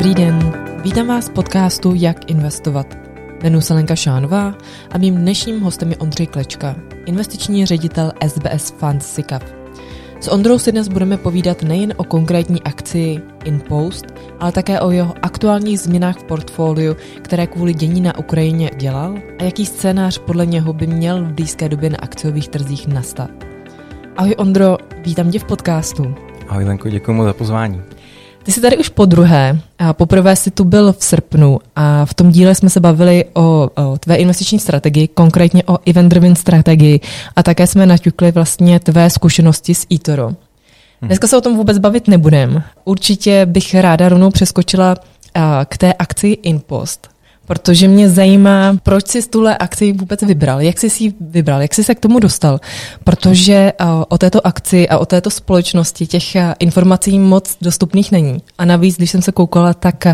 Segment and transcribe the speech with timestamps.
[0.00, 2.86] Dobrý den, vítám vás v podcastu Jak investovat.
[3.42, 4.54] Jmenuji se Lenka Šánová
[4.90, 6.76] a mým dnešním hostem je Ondřej Klečka,
[7.06, 9.42] investiční ředitel SBS Funds SICAV.
[10.20, 14.06] S Ondrou si dnes budeme povídat nejen o konkrétní akci InPost,
[14.38, 19.44] ale také o jeho aktuálních změnách v portfoliu, které kvůli dění na Ukrajině dělal a
[19.44, 23.30] jaký scénář podle něho by měl v blízké době na akciových trzích nastat.
[24.16, 26.14] Ahoj Ondro, vítám tě v podcastu.
[26.48, 27.82] Ahoj Lenko, děkuji moc za pozvání.
[28.42, 29.60] Ty jsi tady už po druhé.
[29.78, 33.70] A poprvé jsi tu byl v srpnu a v tom díle jsme se bavili o,
[33.74, 37.00] o tvé investiční strategii, konkrétně o event-driven strategii
[37.36, 40.26] a také jsme naťukli vlastně tvé zkušenosti s eToro.
[40.26, 40.36] Hmm.
[41.02, 42.62] Dneska se o tom vůbec bavit nebudem.
[42.84, 44.96] Určitě bych ráda rovnou přeskočila
[45.64, 47.08] k té akci InPost
[47.50, 51.84] protože mě zajímá, proč jsi tuhle akci vůbec vybral, jak jsi si vybral, jak jsi
[51.84, 52.60] se k tomu dostal,
[53.04, 53.72] protože
[54.08, 58.38] o této akci a o této společnosti těch informací moc dostupných není.
[58.58, 60.04] A navíc, když jsem se koukala, tak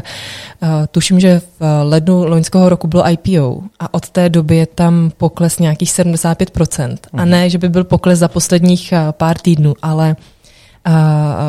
[0.90, 5.58] tuším, že v lednu loňského roku bylo IPO a od té doby je tam pokles
[5.58, 6.96] nějakých 75%.
[7.12, 7.30] A mhm.
[7.30, 10.16] ne, že by byl pokles za posledních pár týdnů, ale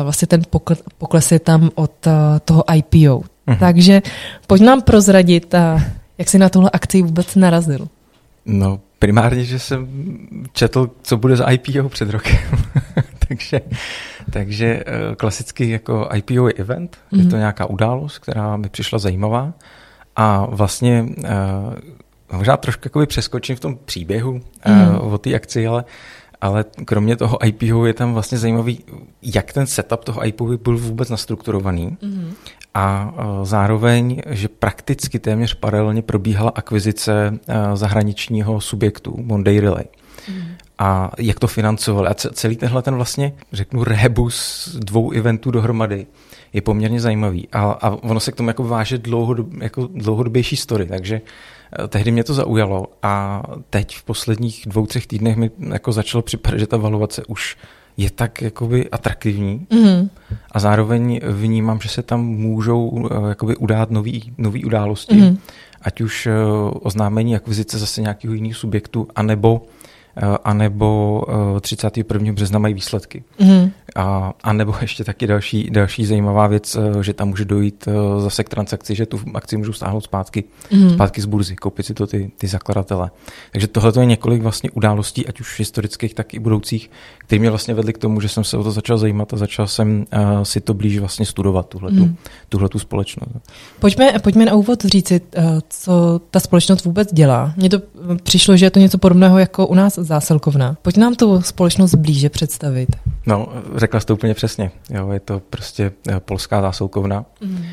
[0.02, 0.42] vlastně ten
[0.98, 1.92] pokles je tam od
[2.44, 3.22] toho IPO.
[3.48, 3.58] Mhm.
[3.58, 4.02] Takže
[4.46, 5.80] pojď nám prozradit, a
[6.18, 7.88] jak jsi na tuhle akci vůbec narazil.
[8.46, 9.88] No, primárně, že jsem
[10.52, 12.38] četl, co bude za IPO před rokem.
[13.28, 13.60] takže,
[14.30, 17.18] takže eh, klasický jako IPO je event, mm-hmm.
[17.18, 17.38] je to mhm.
[17.38, 19.52] nějaká událost, která mi přišla zajímavá
[20.16, 25.04] a vlastně uh, možná trošku jakoby přeskočím v tom příběhu mm-hmm.
[25.04, 25.84] uh, o té akci, ale
[26.40, 28.84] ale kromě toho IPO je tam vlastně zajímavý,
[29.22, 31.96] jak ten setup toho IPO byl vůbec nastrukturovaný.
[32.02, 32.32] Mm-hmm
[32.78, 39.84] a e, zároveň, že prakticky téměř paralelně probíhala akvizice e, zahraničního subjektu Monday Relay.
[40.28, 40.42] Mm.
[40.78, 42.08] A jak to financovali.
[42.08, 46.06] A celý tenhle ten vlastně, řeknu, rebus dvou eventů dohromady
[46.52, 47.48] je poměrně zajímavý.
[47.52, 51.20] A, a ono se k tomu jako váže dlouhodob, jako dlouhodobější story, takže
[51.84, 56.22] e, tehdy mě to zaujalo a teď v posledních dvou, třech týdnech mi jako začalo
[56.22, 57.56] připadat, že ta valuace už
[57.98, 60.08] je tak jakoby atraktivní mm-hmm.
[60.52, 65.38] a zároveň vnímám, že se tam můžou eh, jakoby udát nový, nový události, mm-hmm.
[65.82, 66.32] ať už eh,
[66.80, 69.62] oznámení akvizice zase nějakého jiného subjektu, anebo
[70.44, 71.22] anebo
[71.60, 72.28] 31.
[72.28, 73.24] Eh, března mají výsledky.
[73.38, 73.70] Mm.
[73.96, 78.44] A, a nebo ještě taky další, další zajímavá věc, eh, že tam může dojít zase
[78.44, 80.90] k transakci, že tu akci můžu stáhnout zpátky, mm.
[80.90, 83.10] zpátky z burzy, koupit si to ty, ty zakladatele.
[83.52, 87.74] Takže tohle je několik vlastně událostí, ať už historických, tak i budoucích, které mě vlastně
[87.74, 90.60] vedly k tomu, že jsem se o to začal zajímat a začal jsem uh, si
[90.60, 92.16] to blíž vlastně studovat, tuhletu, mm.
[92.48, 93.30] tuhletu společnost.
[93.80, 95.20] Pojďme, pojďme na úvod říci,
[95.68, 97.54] co ta společnost vůbec dělá.
[97.56, 97.78] Mně to
[98.22, 100.76] přišlo, že je to něco podobného jako u nás zásilkovna.
[100.82, 102.88] Pojď nám tu společnost blíže představit.
[103.26, 104.70] No, řekla jsi to úplně přesně.
[104.90, 107.64] Jo, je to prostě eh, polská zásilkovna, mm.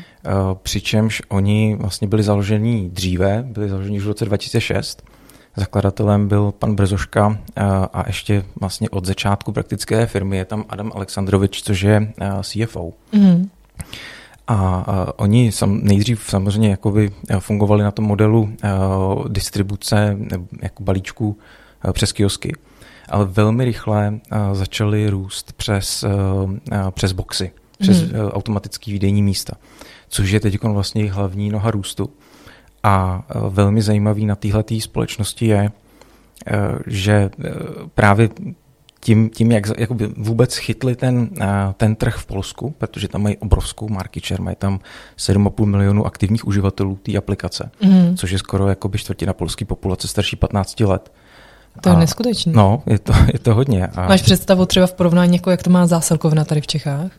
[0.62, 5.02] přičemž oni vlastně byli založeni dříve, byli založeni už v roce 2006.
[5.56, 10.92] Zakladatelem byl pan Brzoška eh, a ještě vlastně od začátku praktické firmy je tam Adam
[10.94, 12.92] Aleksandrovič, což je CFO.
[13.12, 13.50] Mm.
[14.48, 14.86] A
[15.16, 18.48] oni sam, nejdřív samozřejmě jakoby fungovali na tom modelu
[19.28, 22.52] distribuce nebo jako balíčků Eh, přes kiosky,
[23.08, 28.28] ale velmi rychle eh, začaly růst přes, eh, přes boxy, přes hmm.
[28.30, 29.54] automatické výdejní místa,
[30.08, 32.10] což je teď vlastně hlavní noha růstu.
[32.82, 35.70] A velmi zajímavý na téhle společnosti je,
[36.86, 37.30] že
[37.94, 38.28] právě
[39.06, 41.30] tím, tím jak jakoby vůbec chytli ten,
[41.76, 44.80] ten trh v Polsku, protože tam mají obrovskou market share, mají tam
[45.18, 48.16] 7,5 milionů aktivních uživatelů té aplikace, mm.
[48.16, 51.12] což je skoro jakoby čtvrtina polské populace starší 15 let.
[51.80, 52.52] To je neskutečné.
[52.52, 53.86] No, je to, je to hodně.
[53.86, 54.08] A...
[54.08, 57.10] Máš představu třeba v porovnání, jako jak to má zásilkovna tady v Čechách?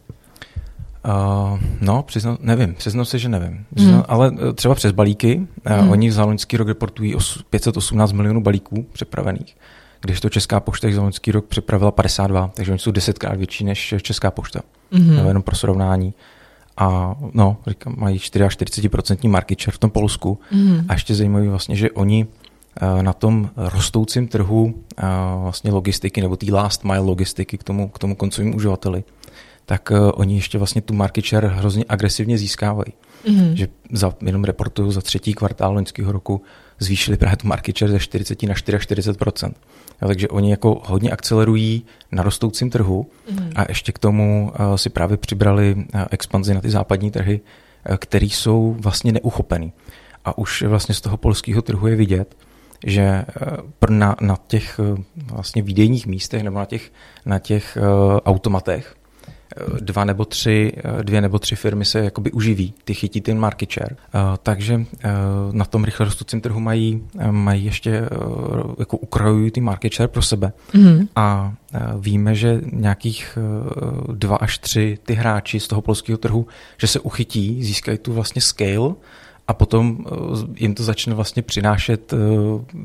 [1.07, 3.65] Uh, no, přiznám, nevím, přiznám se, že nevím.
[3.75, 4.05] Přiznám, hmm.
[4.07, 5.47] Ale uh, třeba přes balíky,
[5.81, 9.57] uh, oni za loňský rok reportují os, 518 milionů balíků přepravených,
[10.01, 13.93] když to Česká pošta za loňský rok přepravila 52, takže oni jsou desetkrát větší než
[14.01, 14.61] Česká pošta.
[14.91, 15.15] Hmm.
[15.15, 16.13] No, jenom pro srovnání.
[16.77, 20.39] A no, říkám, mají 44% market share v tom Polsku.
[20.49, 20.85] Hmm.
[20.89, 22.27] A ještě zajímavé vlastně, že oni
[23.01, 25.03] na tom rostoucím trhu eh,
[25.41, 29.03] vlastně logistiky nebo té last mile logistiky k tomu, k tomu koncovému uživateli,
[29.65, 32.93] tak uh, oni ještě vlastně tu market share hrozně agresivně získávají.
[33.25, 33.53] Mm-hmm.
[33.53, 36.41] Že za, jenom reportuju za třetí kvartál loňského roku
[36.79, 39.49] zvýšili právě tu market share ze 40 na 44 jo,
[40.07, 43.51] Takže oni jako hodně akcelerují na rostoucím trhu mm-hmm.
[43.55, 47.39] a ještě k tomu uh, si právě přibrali uh, expanzi na ty západní trhy,
[47.89, 49.73] uh, které jsou vlastně neuchopený.
[50.25, 52.35] A už vlastně z toho polského trhu je vidět,
[52.85, 53.25] že eh,
[53.89, 56.91] na, na těch eh, vlastně výdejních místech nebo na těch,
[57.25, 58.95] na těch uh, automatech
[59.79, 63.95] dva nebo tři, dvě nebo tři firmy se jakoby uživí, ty chytí ten market share.
[64.43, 64.81] Takže
[65.51, 68.01] na tom rychle rostoucím trhu mají, mají ještě
[68.79, 70.53] jako ukrajují ty market share pro sebe.
[70.73, 71.07] Mm.
[71.15, 71.53] A
[71.99, 73.37] víme, že nějakých
[74.13, 76.47] dva až tři ty hráči z toho polského trhu,
[76.77, 78.93] že se uchytí, získají tu vlastně scale
[79.47, 80.05] a potom
[80.55, 82.13] jim to začne vlastně přinášet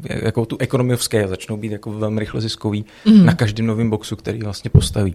[0.05, 0.59] jako tu
[0.97, 3.26] scale, začnou být jako velmi rychle ziskový mm.
[3.26, 5.14] na každém novém boxu, který vlastně postaví.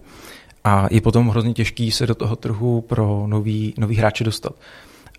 [0.64, 4.52] A je potom hrozně těžký se do toho trhu pro nový, nový hráče dostat.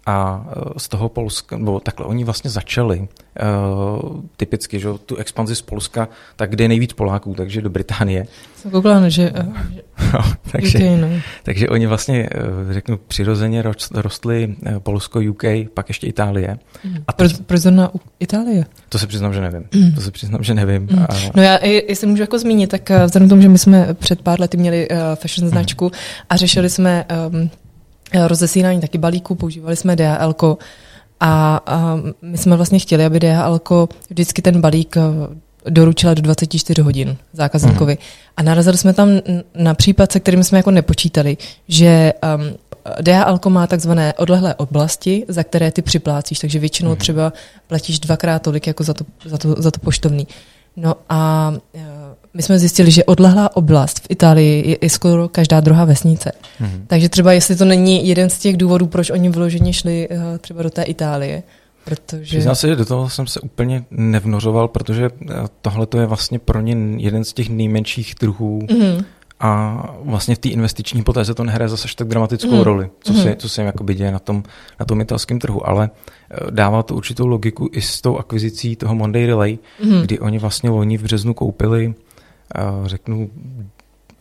[0.06, 5.56] A e, z toho Polska, nebo takhle, oni vlastně začali uh, typicky, že tu expanzi
[5.56, 8.28] z Polska, tak kde je nejvíc Poláků, takže do Británie.
[8.56, 9.54] Jsem koukala, že, uh,
[10.14, 11.08] no, takže, no.
[11.44, 12.30] takže oni vlastně,
[12.66, 13.64] uh, řeknu, přirozeně
[13.94, 15.44] rostli Polsko, UK,
[15.74, 16.58] pak ještě Itálie.
[16.84, 16.98] Mm.
[17.08, 18.66] A teď, proč, proč zrovna Itálie?
[18.90, 19.64] To se přiznám, že nevím.
[19.76, 19.92] Mm.
[19.92, 20.82] To se přiznám, že nevím.
[20.92, 21.04] Mm.
[21.04, 21.08] A...
[21.36, 24.40] No já, jestli můžu jako zmínit, tak vzhledem k tomu, že my jsme před pár
[24.40, 25.52] lety měli uh, fashion mm.
[25.52, 25.92] značku
[26.30, 27.50] a řešili jsme um,
[28.14, 30.36] Rozesínání taky balíků, používali jsme DHL
[31.20, 33.60] a, a my jsme vlastně chtěli, aby DHL
[34.10, 35.02] vždycky ten balík eh,
[35.70, 37.94] doručila do 24 hodin zákazníkovi.
[37.94, 38.00] Mm.
[38.38, 39.10] A narazili jsme tam
[39.56, 42.56] na případ, se kterým jsme jako nepočítali, že um,
[43.02, 46.96] DHL má takzvané odlehlé oblasti, za které ty připlácíš, takže většinou mm.
[46.96, 47.34] třeba
[47.68, 50.28] platíš dvakrát tolik jako za to, za to, za to poštovní.
[50.78, 51.82] No a uh,
[52.34, 56.32] my jsme zjistili, že odlehlá oblast v Itálii je, je skoro každá druhá vesnice.
[56.62, 56.82] Mm-hmm.
[56.88, 60.64] Takže třeba jestli to není jeden z těch důvodů, proč oni vyloženě šli uh, třeba
[60.64, 61.44] do té Itálie,
[61.90, 62.38] Protože...
[62.38, 66.62] Přiznám se, že do toho jsem se úplně nevnořoval, protože eh, tohle je vlastně pro
[66.62, 69.04] ně jeden z těch nejmenších trhů mm-hmm.
[69.40, 72.64] a vlastně v té investiční potéze to nehraje zase tak dramatickou mm-hmm.
[72.64, 73.24] roli, co, mm-hmm.
[73.24, 74.44] se, co se jim jakoby děje na tom,
[74.80, 75.90] na tom italském trhu, ale
[76.32, 80.02] eh, dává to určitou logiku i s tou akvizicí toho Monday Relay, mm-hmm.
[80.02, 81.94] kdy oni vlastně loni v březnu koupili
[82.86, 83.30] řeknu,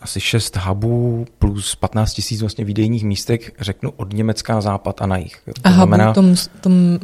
[0.01, 5.07] asi 6 hubů plus 15 tisíc vlastně výdejních místek, řeknu od Německa na západ a
[5.07, 5.43] na jich.
[5.45, 6.99] To a znamená, tom, tom,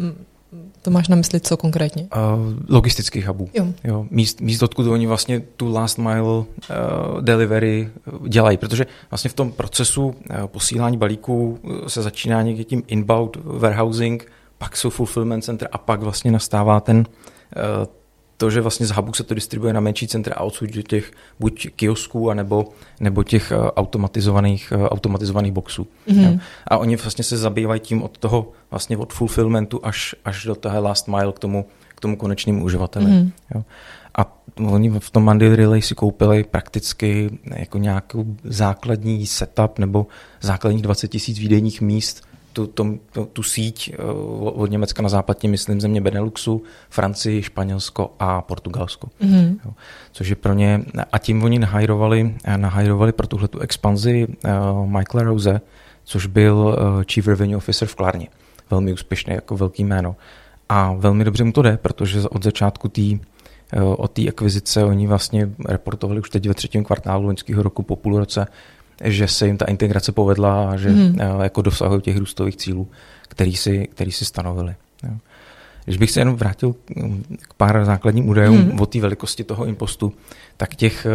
[0.82, 2.02] to máš na mysli co konkrétně?
[2.02, 3.48] Uh, logistických hubů.
[3.54, 3.66] Jo.
[3.84, 6.44] Jo, míst, míst, odkud oni vlastně tu last mile uh,
[7.20, 7.90] delivery
[8.28, 10.14] dělají, protože vlastně v tom procesu uh,
[10.46, 16.32] posílání balíků se začíná někdy tím inbound warehousing, pak jsou fulfillment center a pak vlastně
[16.32, 17.86] nastává ten uh,
[18.36, 21.12] to, že vlastně z hubu se to distribuje na menší centra a odsud do těch
[21.40, 22.68] buď kiosků, anebo,
[23.00, 25.86] nebo těch eh, automatizovaných, eh, automatizovaných boxů.
[26.08, 26.40] Mm-hmm.
[26.68, 30.82] A oni vlastně se zabývají tím od toho, vlastně od fulfillmentu až, až do toho
[30.82, 33.06] last mile k tomu, k tomu konečnému uživateli.
[33.06, 33.30] Mm-hmm.
[33.54, 33.64] Jo.
[34.18, 40.06] A oni v tom Monday Relay si koupili prakticky jako nějakou základní setup nebo
[40.40, 42.22] základních 20 tisíc výdejních míst
[42.54, 44.02] tu, tu, tu, tu síť eh,
[44.42, 49.08] od Německa na západě, myslím, země Beneluxu, Francii, Španělsko a Portugalsko.
[49.20, 49.56] Mm-hmm.
[49.64, 49.72] Jo,
[50.12, 55.22] což je pro ně, a tím oni nahajrovali, nahajrovali pro tuhle tu expanzi uh, Michaela
[55.22, 55.60] Rose,
[56.04, 58.28] což byl uh, Chief Revenue Officer v Klárně.
[58.70, 60.16] Velmi úspěšný, jako velký jméno.
[60.68, 63.02] A velmi dobře mu to jde, protože od začátku té
[63.96, 68.18] od té akvizice oni vlastně reportovali už teď ve třetím kvartálu loňského roku po půl
[68.18, 68.46] roce
[69.04, 71.18] že se jim ta integrace povedla a že mm.
[71.42, 72.88] jako dosahují těch růstových cílů,
[73.28, 74.74] který si, který si stanovili.
[75.84, 76.74] Když bych se jenom vrátil
[77.42, 78.80] k pár základním údajům mm.
[78.80, 80.12] o té velikosti toho impostu,
[80.56, 81.10] tak těch eh,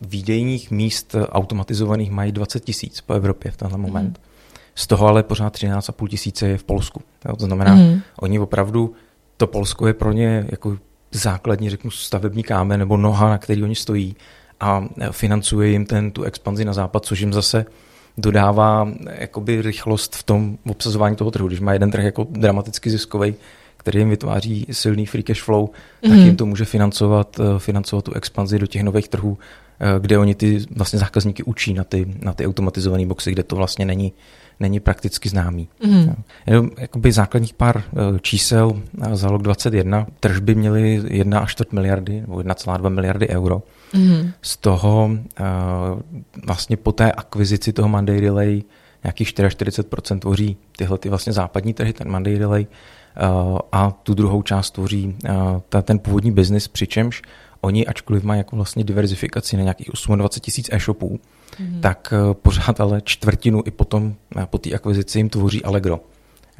[0.00, 4.18] výdejních míst automatizovaných mají 20 tisíc po Evropě v tenhle moment.
[4.18, 4.24] Mm.
[4.74, 7.02] Z toho ale pořád 13,5 tisíce je v Polsku.
[7.38, 8.00] To znamená, mm.
[8.20, 8.94] oni opravdu,
[9.36, 10.78] to Polsko je pro ně jako
[11.12, 14.16] základní, řeknu, stavební kámen nebo noha, na který oni stojí
[14.60, 17.66] a financuje jim ten, tu expanzi na západ, což jim zase
[18.18, 18.88] dodává
[19.18, 21.48] jakoby rychlost v tom obsazování toho trhu.
[21.48, 23.34] Když má jeden trh jako dramaticky ziskový,
[23.76, 26.08] který jim vytváří silný free cash flow, mm-hmm.
[26.08, 26.26] tak mhm.
[26.26, 29.38] jim to může financovat, eh, financovat tu expanzi do těch nových trhů,
[29.80, 33.56] eh, kde oni ty vlastně zákazníky učí na ty, na ty automatizované boxy, kde to
[33.56, 34.12] vlastně není,
[34.60, 35.68] není prakticky známý.
[35.86, 36.14] Mm.
[36.46, 40.06] Jenom jakoby základních pár eh, čísel za rok 2021.
[40.20, 43.62] Tržby měly 1 až 4 miliardy nebo 1,2 miliardy euro.
[43.94, 44.30] Mm.
[44.42, 45.46] Z toho uh,
[46.46, 48.62] vlastně po té akvizici toho Monday Relay
[49.04, 54.42] nějakých 44% tvoří tyhle ty vlastně západní trhy, ten Monday Relay, uh, a tu druhou
[54.42, 55.16] část tvoří
[55.68, 57.22] ta, ten původní biznis, přičemž
[57.60, 61.20] oni, ačkoliv mají jako vlastně diverzifikaci na nějakých 28 tisíc e-shopů,
[61.58, 61.80] mm.
[61.80, 66.00] tak uh, pořád ale čtvrtinu i potom uh, po té akvizici jim tvoří Allegro.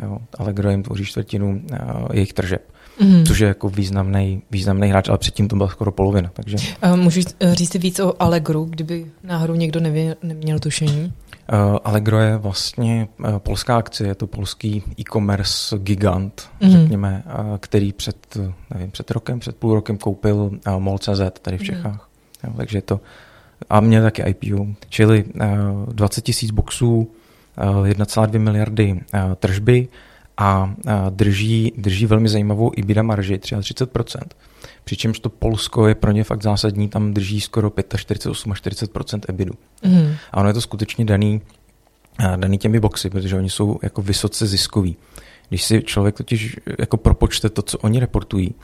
[0.03, 2.63] Jo, Allegro jim tvoří čtvrtinu uh, jejich tržeb
[3.01, 3.25] mm.
[3.25, 6.31] což je jako významný, významný hráč, ale předtím to byla skoro polovina.
[6.33, 6.57] Takže...
[6.95, 7.21] Můžu
[7.53, 11.13] říct víc o Allegru, kdyby náhodou někdo nevě, neměl tušení?
[11.53, 16.71] Uh, Allegro je vlastně uh, polská akcie, je to polský e-commerce gigant, mm.
[16.71, 18.37] řekněme, uh, který před,
[18.75, 21.67] nevím, před rokem, před půl rokem koupil uh, MOL.cz tady v mhm.
[21.67, 22.09] Čechách.
[22.43, 22.51] Mm.
[22.51, 23.01] Jo, takže je to
[23.71, 25.25] a mě taky IPO, čili
[25.93, 27.11] 20 tisíc boxů,
[27.57, 29.01] 1,2 miliardy
[29.37, 29.89] tržby
[30.37, 30.75] a
[31.11, 34.21] drží, drží velmi zajímavou EBITDA marži 33%.
[34.85, 39.55] Přičemž to Polsko je pro ně fakt zásadní, tam drží skoro 45, 40 EBITu.
[39.83, 40.15] Mm.
[40.33, 41.41] A ono je to skutečně daný,
[42.37, 44.97] daný těmi boxy, protože oni jsou jako vysoce ziskoví.
[45.49, 48.55] Když si člověk totiž jako propočte to, co oni reportují,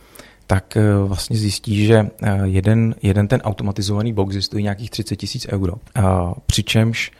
[0.47, 5.47] tak eh, vlastně zjistí, že eh, jeden, jeden ten automatizovaný box stojí nějakých 30 tisíc
[5.53, 5.73] euro.
[6.47, 7.13] Přičemž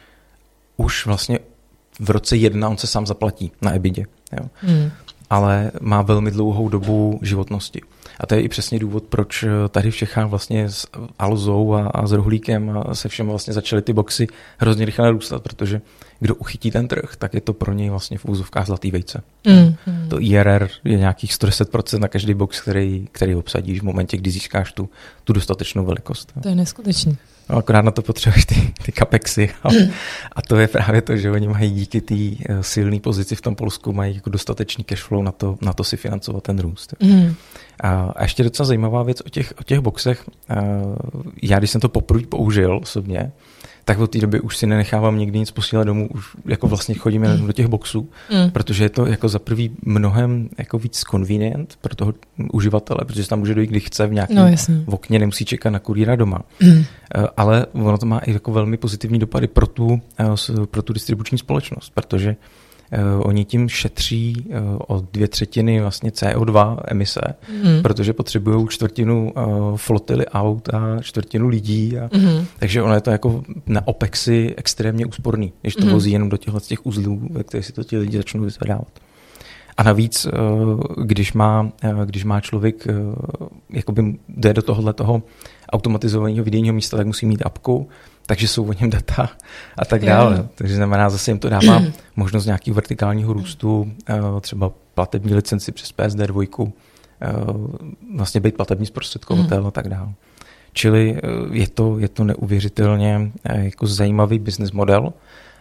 [0.77, 1.39] už vlastně
[1.99, 4.05] v roce jedna on se sám zaplatí na EBIDě.
[4.39, 4.49] Jo.
[4.55, 4.91] Hmm.
[5.29, 7.81] Ale má velmi dlouhou dobu životnosti.
[8.19, 10.87] A to je i přesně důvod, proč eh, tady v Čechách vlastně s
[11.19, 14.27] Alzou a, a s Rohlíkem a se všem vlastně začaly ty boxy
[14.57, 15.81] hrozně rychle narůstat, protože
[16.19, 19.21] kdo uchytí ten trh, tak je to pro něj vlastně v úzovkách zlatý vejce.
[19.47, 20.09] Mm, mm.
[20.09, 24.73] To IRR je nějakých 110% na každý box, který, který obsadíš v momentě, kdy získáš
[24.73, 24.89] tu,
[25.23, 26.33] tu dostatečnou velikost.
[26.43, 27.17] To je neskutečný.
[27.49, 29.49] No, akorát na to potřebuješ ty, ty kapexy.
[29.63, 29.69] A,
[30.35, 33.55] a to je právě to, že oni mají díky té eh, silné pozici v tom
[33.55, 36.93] Polsku, mají jako dostatečný cash flow na to, na to si financovat ten růst.
[36.99, 37.35] Mm.
[37.79, 40.23] A, a ještě docela zajímavá věc o těch, o těch boxech.
[40.49, 40.55] Eh,
[41.43, 43.31] já, když jsem to poprvé použil osobně,
[43.85, 47.23] tak od té doby už si nenechávám nikdy nic posílat domů, už jako vlastně chodím
[47.23, 47.47] jenom mm.
[47.47, 48.51] do těch boxů, mm.
[48.51, 52.13] protože je to jako za prvý mnohem jako víc convenient pro toho
[52.53, 54.47] uživatele, protože tam může dojít, kdy chce v nějakém no,
[54.85, 56.41] okně, nemusí čekat na kurýra doma.
[56.61, 56.83] Mm.
[57.37, 61.37] Ale ono to má i jako velmi pozitivní dopady pro tu, eh, pro tu distribuční
[61.37, 62.35] společnost, protože
[63.19, 64.55] oni tím šetří uh,
[64.87, 67.21] o dvě třetiny vlastně CO2 emise,
[67.63, 67.81] mm.
[67.81, 71.97] protože potřebují čtvrtinu uh, flotily aut a čtvrtinu lidí.
[71.97, 72.45] A, mm.
[72.59, 75.91] Takže ono je to jako na OPEXy extrémně úsporný, když to mm.
[75.91, 78.87] vozí jenom do těchto těch uzlů, ve kterých si to ti lidi začnou vyzvedávat.
[79.77, 80.27] A navíc,
[81.03, 81.71] když má,
[82.05, 82.87] když má člověk,
[83.69, 85.23] jakoby jde do tohohle toho
[85.69, 87.89] automatizovaného videoního místa, tak musí mít apku,
[88.25, 89.29] takže jsou o něm data
[89.77, 90.35] a tak dále.
[90.35, 90.47] Yeah.
[90.55, 91.81] Takže znamená, zase jim to dává
[92.15, 96.43] možnost nějakého vertikálního růstu, eh, třeba platební licenci přes PSD 2,
[97.21, 97.27] eh,
[98.15, 99.67] vlastně být platební zprostředkovatel mm.
[99.67, 100.09] a tak dále.
[100.73, 105.13] Čili eh, je to, je to neuvěřitelně jako zajímavý business model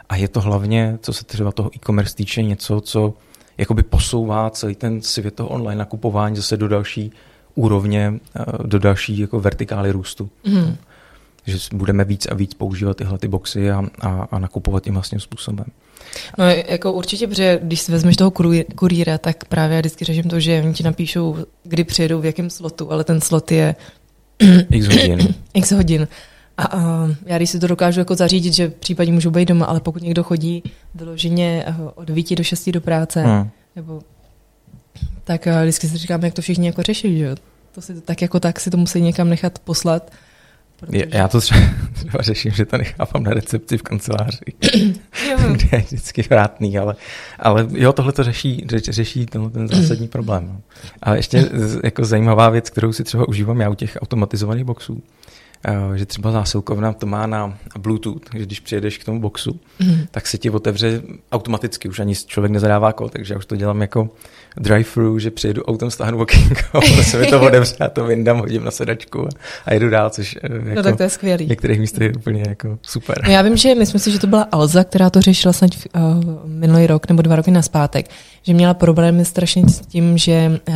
[0.08, 3.14] a je to hlavně, co se třeba toho e-commerce týče, něco, co
[3.58, 7.12] jakoby posouvá celý ten svět toho online nakupování zase do další
[7.54, 8.14] úrovně,
[8.64, 10.30] do další jako vertikály růstu.
[10.44, 10.76] Mm
[11.46, 15.20] že budeme víc a víc používat tyhle ty boxy a, a, a nakupovat tím vlastním
[15.20, 15.66] způsobem.
[16.38, 18.30] No jako určitě, protože když si vezmeš toho
[18.74, 22.50] kurýra, tak právě já vždycky řeším to, že oni ti napíšou, kdy přijedou, v jakém
[22.50, 23.74] slotu, ale ten slot je
[24.70, 25.34] x hodin.
[25.54, 26.08] x hodin.
[26.56, 29.80] A, a já když si to dokážu jako zařídit, že případně můžu být doma, ale
[29.80, 30.62] pokud někdo chodí
[30.94, 33.50] vyloženě eh, od 9 do 6 do práce, hmm.
[33.76, 34.02] nebo
[35.24, 37.34] tak eh, vždycky si říkám, jak to všichni jako řeší, že
[37.74, 40.12] to si tak jako tak si to musí někam nechat poslat
[40.76, 41.04] Protože...
[41.10, 41.60] Já to třeba,
[41.92, 44.44] třeba řeším, že to nechávám na recepci v kanceláři,
[45.52, 46.96] kde je vždycky vrátný, ale,
[47.38, 50.46] ale jo, tohle to řeší, řeší tenhle ten zásadní problém.
[50.46, 50.60] No.
[51.02, 51.50] A ještě
[51.84, 55.02] jako zajímavá věc, kterou si třeba užívám já u těch automatizovaných boxů,
[55.94, 59.98] že třeba zásilkovna to má na Bluetooth, že když přijedeš k tomu boxu, mm.
[60.10, 61.02] tak se ti otevře
[61.32, 64.08] automaticky, už ani člověk nezadává kód, takže já už to dělám jako
[64.56, 68.70] drive-thru, že přijedu autem, stáhnu okénko, se mi to otevře, a to vyndám, hodím na
[68.70, 69.28] sedačku
[69.66, 71.46] a, jedu dál, což eh, jako no tak to je skvělý.
[71.46, 73.22] některých místech je úplně jako super.
[73.26, 76.00] No já vím, že myslím si, že to byla Alza, která to řešila snad uh,
[76.44, 78.06] minulý rok nebo dva roky naspátek,
[78.42, 80.74] že měla problémy strašně s tím, že uh,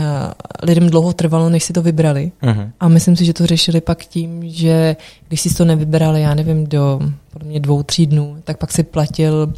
[0.62, 2.33] lidem dlouho trvalo, než si to vybrali.
[2.42, 2.71] Uh-huh.
[2.80, 4.77] A myslím si, že to řešili pak tím, že
[5.28, 7.00] když si to nevybrali, já nevím, do
[7.32, 9.52] podle mě dvou, tří dnů, tak pak si platil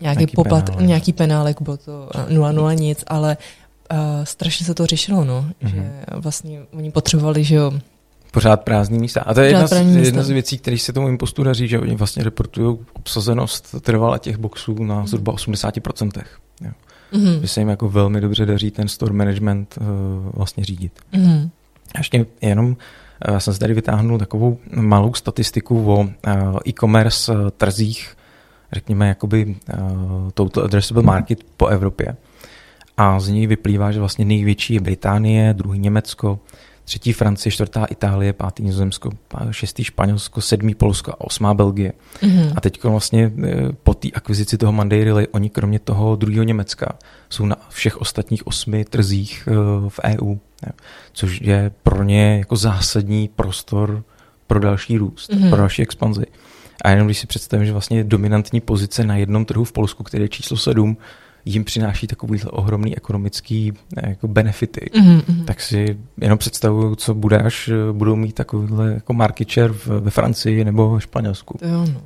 [0.00, 0.86] nějaký, nějaký poplat, penálek.
[0.86, 3.36] nějaký penálek, bylo to 0,0 nic, ale
[3.92, 5.68] uh, strašně se to řešilo, no, uh-huh.
[5.68, 7.72] že vlastně oni potřebovali, že jo,
[8.30, 9.20] Pořád prázdný místa.
[9.20, 11.94] A to je jedna z, jedna z věcí, které se tomu impostu daří, že oni
[11.94, 16.22] vlastně reportují obsazenost trvala těch boxů na zhruba 80%.
[16.60, 16.70] Jo
[17.14, 17.40] mm-hmm.
[17.40, 19.86] že se jim jako velmi dobře daří ten store management uh,
[20.32, 20.92] vlastně řídit.
[21.12, 21.50] Mm-hmm.
[21.98, 22.76] Ještě jenom
[23.28, 26.08] já jsem si tady vytáhnul takovou malou statistiku o uh,
[26.66, 28.16] e-commerce uh, trzích,
[28.72, 29.56] řekněme, jakoby
[30.34, 32.16] total addressable market po Evropě.
[32.96, 36.38] A z něj vyplývá, že vlastně největší je Británie, druhý Německo,
[36.84, 39.10] třetí Francie, čtvrtá Itálie, pátý Nizozemsko,
[39.50, 41.92] šestý Španělsko, sedmý Polsko a osmá Belgie.
[42.20, 42.52] Mm-hmm.
[42.56, 43.32] A teď vlastně
[43.82, 46.98] po té akvizici toho Monday Relay, oni kromě toho druhého Německa
[47.30, 49.48] jsou na všech ostatních osmi trzích
[49.88, 50.36] v EU,
[51.12, 54.04] což je pro ně jako zásadní prostor
[54.46, 55.48] pro další růst, mm-hmm.
[55.48, 56.26] pro další expanzi.
[56.84, 60.24] A jenom když si představím, že vlastně dominantní pozice na jednom trhu v Polsku, který
[60.24, 60.96] je číslo sedm,
[61.44, 63.72] jim přináší takovýhle ohromný ekonomický
[64.06, 65.44] jako benefity, mm-hmm.
[65.44, 70.64] tak si jenom představuju, co bude, až budou mít takovýhle jako market share ve Francii
[70.64, 71.58] nebo v Španělsku.
[71.58, 72.00] To jo, no.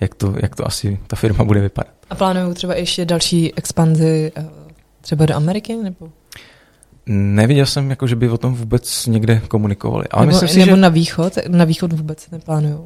[0.00, 1.94] jak, to, jak to asi ta firma bude vypadat.
[2.10, 4.32] A plánují třeba ještě další expanzi
[5.00, 5.76] třeba do Ameriky?
[5.76, 6.12] Nebo?
[7.12, 10.04] Neviděl jsem, jako, že by o tom vůbec někde komunikovali.
[10.10, 10.80] Ale nebo, myslím si, nebo že...
[10.82, 11.32] na východ?
[11.48, 12.78] Na východ vůbec neplánují.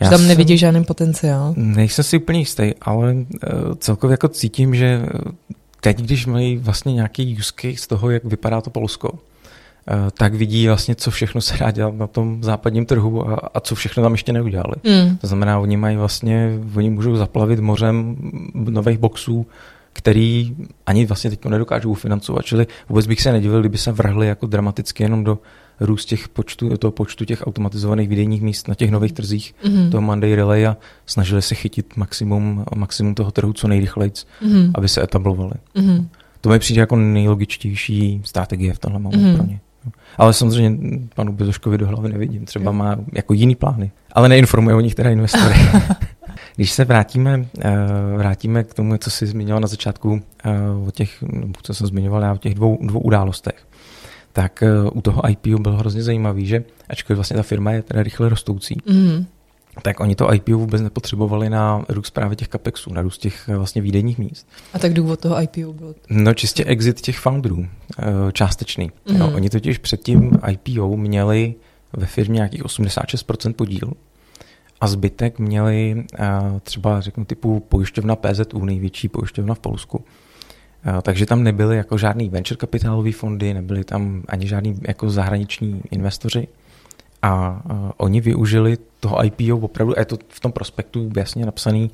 [0.00, 1.54] Že tam nevidí žádný potenciál.
[1.56, 3.24] Nejsem si úplně jistý, ale uh,
[3.78, 5.02] celkově jako cítím, že
[5.80, 9.18] teď, když mají vlastně nějaký use case z toho, jak vypadá to Polsko, uh,
[10.18, 13.74] tak vidí vlastně, co všechno se dá dělat na tom západním trhu a, a co
[13.74, 14.76] všechno tam ještě neudělali.
[14.84, 15.16] Mm.
[15.16, 18.16] To znamená, oni mají vlastně, oni můžou zaplavit mořem
[18.54, 19.46] nových boxů,
[19.92, 20.56] který
[20.86, 22.44] ani vlastně teď nedokážou ufinancovat.
[22.44, 25.38] Čili vůbec bych se nedivil, kdyby se vrhli jako dramaticky jenom do
[25.80, 29.90] růst těch počtu, toho počtu těch automatizovaných výdejních míst na těch nových trzích mm-hmm.
[29.90, 34.70] toho Monday Relay a snažili se chytit maximum, maximum toho trhu co nejrychleji, mm-hmm.
[34.74, 35.54] aby se etablovali.
[35.76, 36.06] Mm-hmm.
[36.40, 39.36] To mi přijde jako nejlogičtější strategie v tomhle momentu mm-hmm.
[39.36, 39.60] pro ně.
[40.18, 40.78] Ale samozřejmě
[41.14, 42.44] panu Bezoškovi do hlavy nevidím.
[42.44, 43.90] Třeba má jako jiný plány.
[44.12, 45.54] Ale neinformuje o nich teda investory.
[46.56, 47.76] Když se vrátíme, eh,
[48.16, 50.50] vrátíme k tomu, co jsi zmiňoval na začátku, eh,
[50.88, 51.24] o těch,
[51.62, 53.66] co jsem zmiňoval já, o těch dvou, dvou událostech,
[54.32, 58.02] tak eh, u toho IPO bylo hrozně zajímavý, že ačkoliv vlastně ta firma je teda
[58.02, 59.26] rychle rostoucí, mm.
[59.82, 63.82] tak oni to IPO vůbec nepotřebovali na růst právě těch capexů, na růst těch vlastně
[63.82, 64.48] výdejních míst.
[64.74, 65.94] A tak důvod toho IPO byl?
[66.10, 67.66] No čistě exit těch founderů,
[68.32, 68.90] částečný.
[69.08, 69.18] Mm.
[69.18, 71.54] No, oni totiž před tím IPO měli
[71.92, 73.92] ve firmě nějakých 86% podíl,
[74.82, 76.28] a zbytek měli eh,
[76.62, 80.04] třeba, řeknu, typu pojišťovna PZU, největší pojišťovna v Polsku.
[80.84, 85.82] Eh, takže tam nebyly jako žádný venture kapitálové fondy, nebyly tam ani žádný jako zahraniční
[85.90, 86.48] investoři.
[87.24, 91.90] A uh, oni využili toho IPO opravdu, je to v tom prospektu jasně napsaný,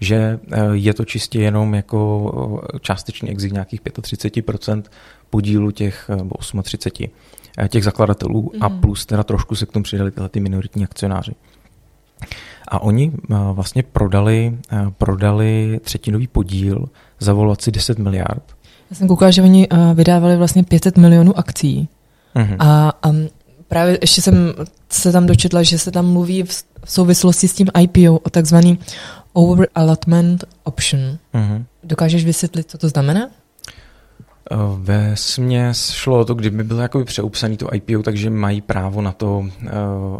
[0.00, 0.38] že
[0.72, 4.82] je to čistě jenom jako částečný exit nějakých 35%
[5.30, 7.14] podílu těch, nebo 38
[7.68, 8.64] těch zakladatelů mm-hmm.
[8.64, 8.80] a mhm.
[8.80, 11.32] plus teda trošku se k tomu přidali tyhle ty minoritní akcionáři.
[12.68, 16.88] A oni eh, vlastně prodali, eh, prodali třetinový podíl
[17.20, 18.42] za valuaci 10 miliard.
[18.90, 21.88] Já jsem koukala, že oni eh, vydávali vlastně 500 milionů akcí.
[22.36, 22.56] Uh-huh.
[22.58, 23.12] A, a
[23.68, 24.54] právě ještě jsem
[24.88, 28.78] se tam dočetla, že se tam mluví v, souvislosti s tím IPO o takzvaný
[29.32, 31.00] over allotment option.
[31.00, 31.64] Uh-huh.
[31.84, 33.28] Dokážeš vysvětlit, co to znamená?
[34.50, 39.02] Eh, ve směs šlo o to, kdyby bylo jakoby přeupsaný to IPO, takže mají právo
[39.02, 39.70] na to, eh,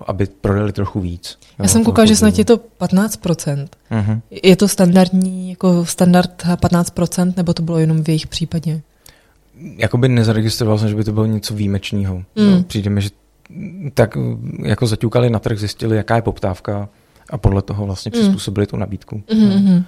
[0.07, 1.39] aby prodali trochu víc.
[1.59, 3.77] Já jsem koukal, že snad je to 15%.
[3.91, 3.97] Uh-huh.
[3.97, 4.21] Mhm.
[4.43, 8.81] Je to standardní, jako standard 15%, nebo to bylo jenom v jejich případě?
[9.77, 12.15] Jakoby nezaregistroval jsem, že by to bylo něco výjimečného.
[12.17, 12.25] Mm.
[12.37, 13.11] No, přijde mi, že
[13.95, 14.19] tak
[14.63, 16.89] jako zaťukali na trh, zjistili, jaká je poptávka
[17.31, 18.21] a podle toho vlastně mm.
[18.21, 19.23] přizpůsobili tu nabídku.
[19.29, 19.75] Mm-hmm.
[19.77, 19.85] No.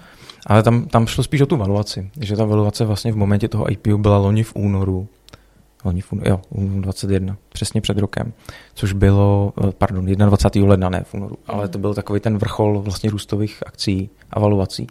[0.47, 3.73] Ale tam, tam šlo spíš o tu valuaci, že ta valuace vlastně v momentě toho
[3.73, 5.09] IPO byla loni v únoru,
[5.85, 8.33] loni v únoru, jo, 21, přesně před rokem,
[8.75, 10.69] což bylo, eh, pardon, 21.
[10.69, 14.87] ledna, ne v únoru, ale to byl takový ten vrchol vlastně růstových akcí a valuací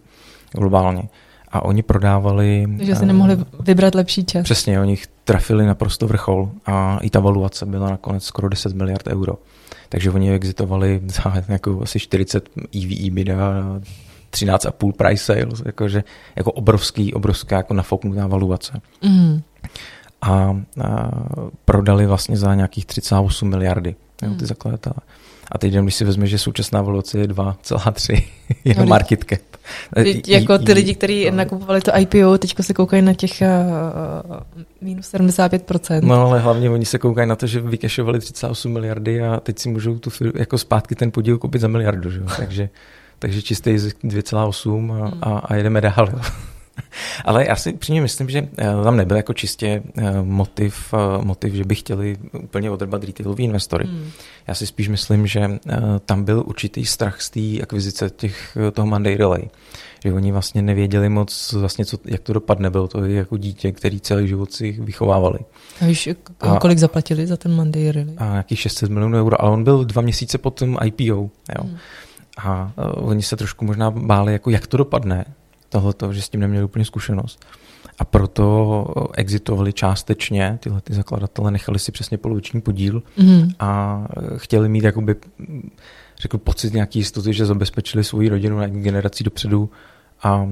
[0.52, 1.04] globálně.
[1.52, 2.66] A oni prodávali...
[2.78, 4.44] Takže se nemohli vybrat lepší čas.
[4.44, 9.34] Přesně, oni trafili naprosto vrchol a i ta valuace byla nakonec skoro 10 miliard euro.
[9.89, 13.63] Takže oni exitovali za jako asi 40 EV EBITDA,
[14.34, 16.04] 13,5 price sales, jakože
[16.36, 18.82] jako obrovský, obrovská jako nafouknutá valuace.
[19.02, 19.41] Mm.
[20.22, 20.32] A,
[20.84, 21.12] a
[21.65, 24.32] prodali vlastně za nějakých 38 miliardy mm.
[24.32, 24.96] jo, ty zakladatelé.
[25.52, 28.24] A teď, když si vezme, že současná valuace je 2,3
[28.65, 29.39] je no, market cap.
[30.28, 31.38] Jako ty lidi, kteří no.
[31.38, 34.38] nakupovali to IPO, teď se koukají na těch uh,
[34.82, 36.02] minus 75%.
[36.04, 39.69] No ale hlavně oni se koukají na to, že vykešovali 38 miliardy a teď si
[39.69, 42.12] můžou tu jako zpátky ten podíl koupit za miliardu.
[42.12, 42.19] Že?
[42.38, 42.69] Takže
[43.23, 45.19] takže čistý zisk 2,8 a, hmm.
[45.21, 46.09] a, a jedeme dál.
[47.25, 51.53] Ale já si přímě myslím, že eh, tam nebyl jako čistě eh, motiv, eh, motiv
[51.53, 53.88] že by chtěli úplně odrbat retailový investory.
[53.88, 54.12] Hmm.
[54.47, 55.59] Já si spíš myslím, že
[56.05, 59.41] tam byl určitý strach z té akvizice těch, toho Monday Relay.
[60.03, 62.69] Že oni vlastně nevěděli moc, vlastně co, jak to dopadne.
[62.69, 65.39] Bylo to jako dítě, který celý život si vychovávali.
[65.81, 66.09] A víš,
[66.39, 68.15] a, kolik zaplatili za ten Monday Relay?
[68.17, 71.03] A nějakých 600 milionů euro, ale on byl dva měsíce po tom IPO.
[71.03, 71.29] Jo.
[71.62, 71.77] Hmm.
[72.38, 75.26] A uh, oni se trošku možná báli, jako jak to dopadne,
[75.69, 77.46] tohleto, že s tím neměli úplně zkušenost.
[78.00, 83.50] A proto exitovali částečně, tyhle ty zakladatele nechali si přesně poloviční podíl mm.
[83.60, 84.02] a
[84.38, 85.15] chtěli mít jakoby,
[86.22, 89.69] řekl, pocit nějaký jistoty, že zabezpečili svoji rodinu na generací dopředu
[90.24, 90.48] a, a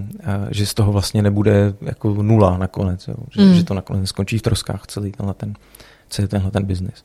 [0.51, 3.15] že z toho vlastně nebude jako nula nakonec, jo.
[3.31, 3.53] Že, mm.
[3.53, 5.53] že to nakonec skončí v troskách celý tenhle ten,
[6.09, 7.03] celý tenhle ten biznis.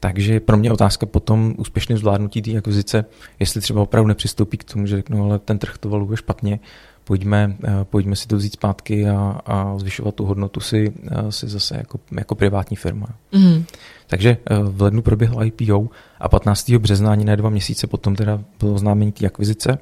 [0.00, 3.04] Takže pro mě otázka potom úspěšným zvládnutí té akvizice,
[3.40, 6.60] jestli třeba opravdu nepřistoupí k tomu, že řeknu, ale ten trh to valuje špatně,
[7.04, 11.48] pojďme, eh, pojďme si to vzít zpátky a, a zvyšovat tu hodnotu si, eh, si
[11.48, 13.06] zase jako, jako privátní firma.
[13.32, 13.64] Mm.
[14.06, 15.88] Takže eh, v lednu proběhlo IPO
[16.20, 16.78] a 15.
[16.78, 19.78] března ani ne dva měsíce potom teda bylo oznámení té akvizice,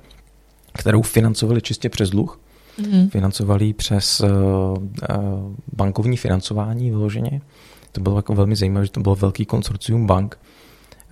[0.72, 2.40] kterou financovali čistě přes dluh.
[2.92, 3.10] Mm.
[3.10, 4.28] Financovali přes uh,
[5.72, 7.40] bankovní financování vyloženě.
[7.96, 10.38] To bylo jako velmi zajímavé, že to bylo velký konsorcium bank,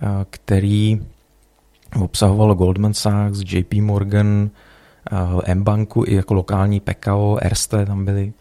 [0.01, 1.01] uh, který
[2.01, 4.49] obsahovalo Goldman Sachs, JP Morgan,
[5.43, 8.33] M-banku i jako lokální PKO, Erste tam byly.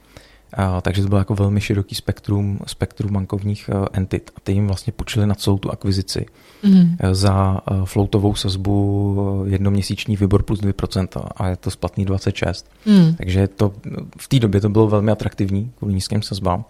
[0.83, 4.31] Takže to bylo jako velmi široký spektrum, spektrum bankovních e, entit.
[4.37, 6.27] A ty jim vlastně půjčili na celou tu akvizici
[6.63, 6.97] mm.
[7.13, 12.71] za e, floatovou sazbu jednoměsíční výbor plus 2% a je to splatný 26.
[12.87, 13.15] Mm.
[13.15, 13.73] Takže to,
[14.19, 16.65] v té době to bylo velmi atraktivní kvůli nízkým sazbám,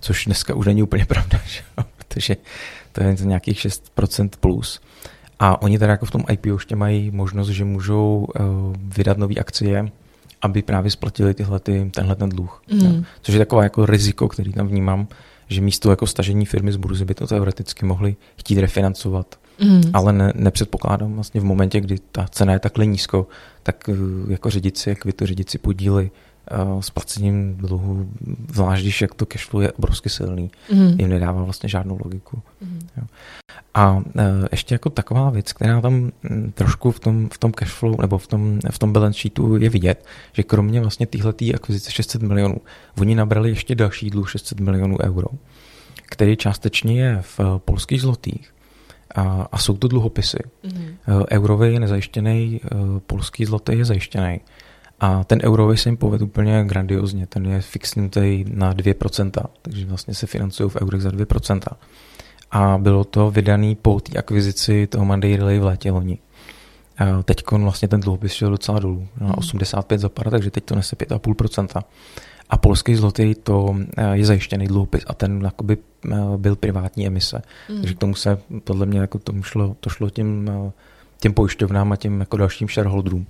[0.00, 1.60] což dneska už není úplně pravda, že?
[1.96, 2.36] protože
[2.92, 4.80] to je nějakých 6% plus.
[5.38, 8.44] A oni teda jako v tom IPO ještě mají možnost, že můžou uh,
[8.96, 9.90] vydat nové akcie,
[10.42, 12.62] aby právě splatili tyhle, ty, tenhle ten dluh.
[12.72, 13.04] Mm.
[13.22, 15.08] Což je takové jako riziko, který tam vnímám,
[15.48, 19.38] že místo jako stažení firmy z burzy by to teoreticky mohli chtít refinancovat.
[19.60, 19.82] Mm.
[19.92, 23.26] Ale ne, nepředpokládám vlastně v momentě, kdy ta cena je takhle nízko,
[23.62, 26.10] tak uh, jako řídit si, jak řídit si podíly
[26.50, 28.08] uh, s placením dluhu,
[28.52, 30.96] zvlášť když jak to cashflow je obrovsky silný, mm.
[30.98, 32.42] jim nedává vlastně žádnou logiku.
[32.60, 32.88] Mm.
[32.96, 33.04] Jo.
[33.74, 36.12] A e, ještě jako taková věc, která tam
[36.54, 40.06] trošku v tom, v tom cashflow nebo v tom, v tom balance sheetu je vidět,
[40.32, 42.56] že kromě vlastně téhletý akvizice 600 milionů,
[43.00, 45.26] oni nabrali ještě další dluh 600 milionů euro,
[46.02, 48.54] který částečně je v polských zlotých
[49.14, 50.38] a, a jsou to dluhopisy.
[50.64, 51.26] Mm-hmm.
[51.30, 52.60] Eurový je nezajištěný,
[53.06, 54.40] polský zlotý je zajištěný.
[55.00, 59.30] A ten eurový se jim povedl úplně grandiozně, ten je fixnutý na 2%,
[59.62, 61.60] takže vlastně se financují v eurech za 2%
[62.50, 66.18] a bylo to vydaný po té akvizici toho Monday Relay v létě loni.
[67.24, 70.02] Teď vlastně ten dluhopis šel docela dolů, na 85 hmm.
[70.02, 71.82] za par, takže teď to nese 5,5%.
[72.50, 75.76] A polský zlotý to eh, je zajištěný dluhopis a ten jakoby
[76.12, 77.42] eh, byl privátní emise.
[77.68, 77.80] Mm.
[77.80, 80.72] Takže k tomu se podle mě jako tomu šlo, to šlo těm, eh,
[81.20, 83.26] těm pojišťovnám a těm jako dalším shareholderům.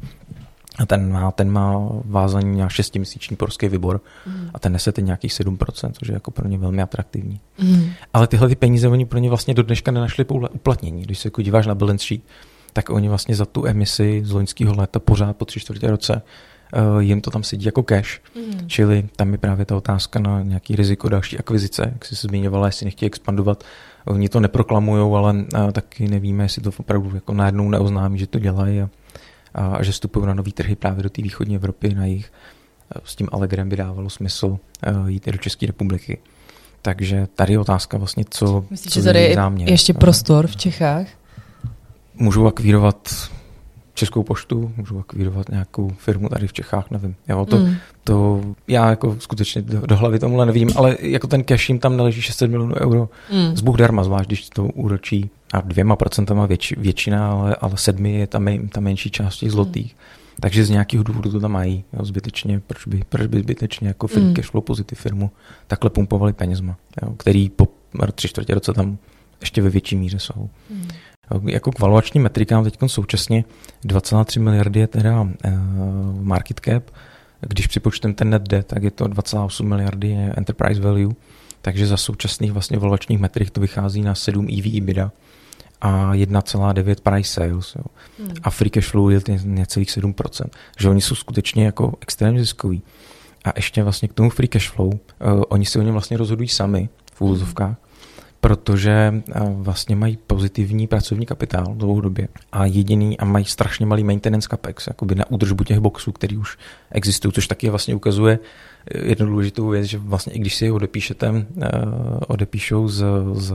[0.79, 4.51] A ten má, ten má vázaný na šestiměsíční porský výbor mm.
[4.55, 7.41] a ten nese teď nějakých 7%, což je jako pro ně velmi atraktivní.
[7.63, 7.91] Mm.
[8.15, 11.03] Ale tyhle ty peníze oni pro ně vlastně do dneška nenašli uplatnění.
[11.03, 12.23] Když se jako díváš na balance sheet,
[12.73, 16.23] tak oni vlastně za tu emisi z loňského léta pořád po tři čtvrtě roce
[16.95, 18.21] uh, jim to tam sedí jako cash.
[18.37, 18.69] Mm.
[18.69, 22.67] Čili tam je právě ta otázka na nějaký riziko další akvizice, jak jsi se zmiňovala,
[22.67, 23.65] jestli nechtějí expandovat.
[24.05, 28.39] Oni to neproklamují, ale uh, taky nevíme, jestli to opravdu jako najednou neoznámí, že to
[28.39, 28.81] dělají.
[28.81, 28.91] A,
[29.55, 32.33] a že vstupují na nové trhy právě do té východní Evropy na jich.
[33.05, 36.19] S tím Allegrem by dávalo smysl eh, jít i do České republiky.
[36.83, 39.71] Takže tady je otázka vlastně, co, Myslíš, co že tady je záměr.
[39.71, 41.07] ještě prostor v Čechách?
[42.15, 43.31] Můžu akvírovat
[43.99, 47.15] Českou poštu, můžu akvírovat nějakou firmu tady v Čechách, nevím.
[47.29, 47.75] Jo, to, mm.
[48.05, 51.97] to já jako skutečně do, do hlavy tomuhle nevím, ale jako ten cash jim tam
[51.97, 53.57] naleží 600 milionů euro mm.
[53.57, 58.13] z Bůh darma, zvlášť když to úročí a dvěma procentama věč, většina, ale, ale sedmi
[58.13, 59.95] je ta, men, ta menší část těch zlotých.
[59.95, 60.19] Mm.
[60.41, 61.85] Takže z nějakého důvodu to tam mají.
[61.93, 64.35] Jo, zbytečně, proč by, proč by zbytečně jako firm, mm.
[64.35, 65.31] cashflow pozitiv firmu
[65.67, 67.69] takhle pumpovali penězma, jo, který po
[68.15, 68.99] tři čtvrtě roce tam
[69.41, 70.49] ještě ve větší míře jsou.
[70.71, 70.89] Mm.
[71.45, 73.45] Jako k valuačním metrikám teď současně
[73.85, 75.29] 2,3 miliardy je teda uh,
[76.21, 76.91] market cap,
[77.41, 81.15] když připočtem ten net debt, tak je to 2,8 miliardy je enterprise value,
[81.63, 85.13] takže za současných vlastně valuačních metrik to vychází na 7 EV EBITDA
[85.81, 87.75] a 1,9 price sales.
[87.75, 87.85] Jo.
[88.19, 88.35] Hmm.
[88.43, 90.45] A free cash flow je necelých 7%.
[90.79, 92.83] Že oni jsou skutečně jako extrémně ziskoví.
[93.45, 96.49] A ještě vlastně k tomu free cash flow, uh, oni si o něm vlastně rozhodují
[96.49, 97.77] sami v úvozovkách,
[98.41, 104.49] protože uh, vlastně mají pozitivní pracovní kapitál dlouhodobě a jediný a mají strašně malý maintenance
[104.51, 106.59] capex, jakoby na údržbu těch boxů, který už
[106.91, 108.39] existují, což taky vlastně ukazuje
[108.91, 111.43] eh, jednu důležitou věc, že vlastně i když si je odepíšete, uh,
[112.29, 113.55] odepíšou z, z,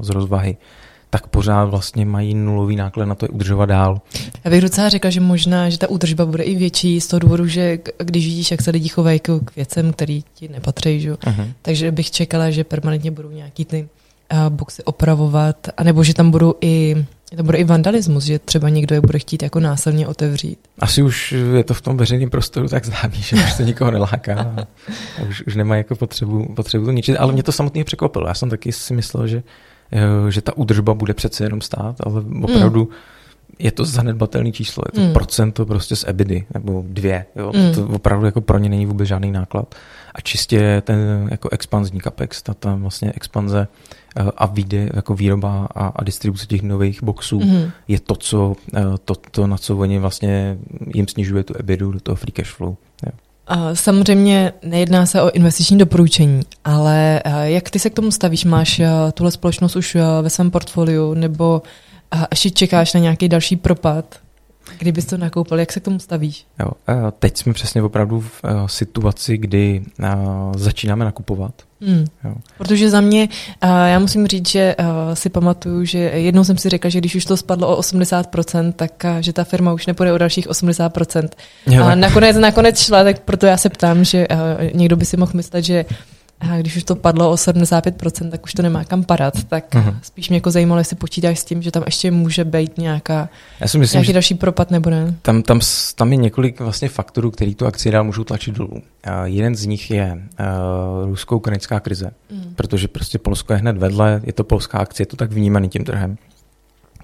[0.00, 0.56] z rozvahy,
[1.10, 4.00] tak pořád vlastně mají nulový náklad na to je udržovat dál.
[4.44, 7.46] Já bych docela řekla, že možná, že ta údržba bude i větší z toho důvodu,
[7.46, 11.12] že když vidíš, jak se lidi chovají k věcem, který ti nepatří, že?
[11.12, 11.52] Uh-huh.
[11.62, 13.88] takže bych čekala, že permanentně budou nějaký ty
[14.32, 18.94] uh, boxy opravovat, anebo že tam budou i tam bude i vandalismus, že třeba někdo
[18.94, 20.58] je bude chtít jako násilně otevřít.
[20.78, 24.40] Asi už je to v tom veřejném prostoru tak známý, že už se nikoho neláká
[24.40, 24.66] a,
[25.28, 28.26] už, už nemá jako potřebu, potřebu to ničit, ale mě to samotně překvapilo.
[28.28, 29.42] Já jsem taky si myslel, že
[30.28, 32.88] že ta údržba bude přece jenom stát, ale opravdu
[33.58, 35.12] je to zanedbatelné číslo, je to mm.
[35.12, 37.52] procento prostě z EBIDy, nebo dvě, jo?
[37.56, 37.74] Mm.
[37.74, 39.74] To opravdu jako pro ně není vůbec žádný náklad.
[40.14, 43.68] A čistě ten jako expanzní capex, ta, ta vlastně expanze
[44.16, 47.70] eh, a výjde jako výroba a, a distribuce těch nových boxů Mm.
[47.88, 50.58] je to, co, eh, to, to, na co oni vlastně
[50.94, 52.76] jim snižuje tu EBIDu do toho free cash flow.
[53.06, 53.12] Jo.
[53.74, 58.44] Samozřejmě nejedná se o investiční doporučení, ale eh, jak ty se k tomu stavíš?
[58.44, 61.62] Máš eh, tuhle společnost už eh, ve svém portfoliu nebo
[62.30, 64.04] ještě čekáš na nějaký další propad?
[64.78, 66.46] Kdybys to nakoupil, jak se k tomu stavíš?
[66.60, 66.70] Jo.
[66.86, 70.08] a Teď jsme přesně opravdu v eh, situaci, kdy eh,
[70.56, 71.52] začínáme nakupovat.
[71.80, 72.04] Hmm.
[72.24, 72.34] Jo.
[72.58, 73.28] Protože za mě,
[73.62, 74.76] já musím říct, že
[75.14, 79.04] si pamatuju, že jednou jsem si řekla, že když už to spadlo o 80%, tak
[79.20, 81.28] že ta firma už nepůjde o dalších 80%.
[81.66, 84.26] Jo, A nakonec, nakonec šla, tak proto já se ptám, že
[84.74, 85.84] někdo by si mohl myslet, že
[86.44, 89.44] uh, když už to padlo o 75%, tak už to nemá kam padat.
[89.44, 89.98] Tak uh, Mhm.
[90.02, 93.28] spíš mě jako zajímalo, jestli počítáš s tím, že tam ještě může být nějaká,
[93.60, 95.14] Já si myslím, nějaký že další propad nebo ne.
[95.22, 95.60] tam, tam,
[95.94, 98.82] tam je několik vlastně faktorů, který tu akci dál můžou tlačit dolů.
[99.04, 102.52] A jeden z nich je uh, rusko-ukrajinská krize, Mm.
[102.56, 105.84] protože prostě Polsko je hned vedle, je to polská akcie, je to tak vnímaný tím
[105.84, 106.16] trhem.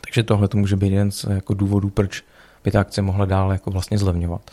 [0.01, 2.23] Takže tohle to může být jeden z jako důvodů, proč
[2.65, 4.51] by ta akce mohla dál jako vlastně zlevňovat.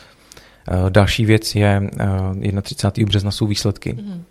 [0.82, 1.90] Uh, další věc je
[2.54, 3.06] uh, 31.
[3.08, 3.92] března jsou výsledky.
[3.92, 4.22] Mm.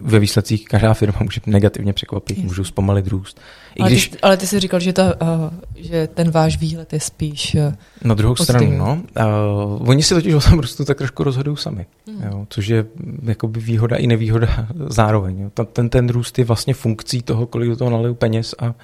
[0.00, 3.40] Ve výsledcích každá firma může negativně překvapit, můžou zpomalit růst.
[3.74, 5.28] I Ale, když ty, ale ty jsi říkal, že, ta, uh,
[5.76, 7.54] že ten váš výhled je spíš...
[7.68, 7.72] Uh,
[8.04, 8.66] Na druhou Pozitivní.
[8.74, 9.76] stranu, no.
[9.78, 11.86] Uh, oni si totiž o tom růstu tak trošku rozhodují sami.
[12.06, 12.22] Mm.
[12.22, 14.48] Jo, což je mm, jakoby výhoda i nevýhoda
[14.88, 15.40] zároveň.
[15.40, 15.50] Jo.
[15.54, 18.74] Ta- Ten, ten růst je vlastně funkcí toho, kolik do toho naliju peněz a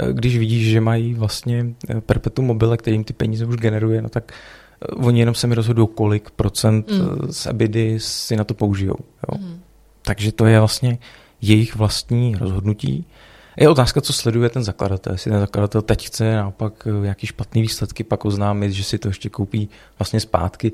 [0.00, 4.08] eh, když vidíš, že mají vlastně eh, perpetuum mobile, kterým ty peníze už generuje, no
[4.08, 4.32] tak
[4.82, 7.32] eh, oni jenom sami rozhodují, kolik procent Mm.
[7.32, 8.96] z EBIDy si na to použijou.
[9.32, 9.38] Jo.
[9.40, 9.60] mm.
[10.08, 10.98] Takže to je vlastně
[11.40, 13.04] jejich vlastní rozhodnutí.
[13.56, 15.12] Je otázka, co sleduje ten zakladatel.
[15.12, 19.08] Jestli ten zakladatel teď chce naopak eh, nějaký špatný výsledky pak oznámit, že si to
[19.08, 19.68] ještě koupí
[19.98, 20.72] vlastně zpátky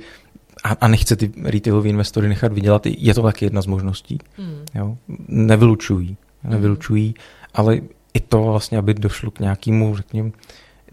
[0.65, 4.19] a, a nechce ty retailoví investory nechat vydělat, je to taky jedna z možností.
[4.39, 4.65] Mm.
[4.75, 4.97] Jo?
[5.29, 7.15] Nevylučují, nevylučují,
[7.55, 7.81] ale
[8.15, 10.31] i to vlastně, aby došlo k nějakému, řekněme,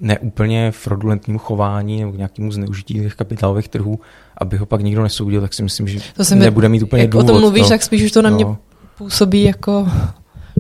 [0.02, 4.00] neúplně fraudulentnímu chování nebo k nějakému zneužití těch kapitálových trhů,
[4.38, 7.02] aby ho pak nikdo nesoudil, tak si myslím, že To se mi- nebude mít úplně
[7.04, 7.24] Jak důvod.
[7.24, 8.58] o tom mluvíš, to, tak spíš už to na mě no.
[8.98, 9.88] působí jako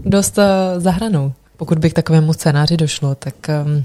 [0.05, 0.43] dost uh,
[0.81, 1.33] zahranou.
[1.57, 3.83] Pokud by k takovému scénáři došlo, tak um,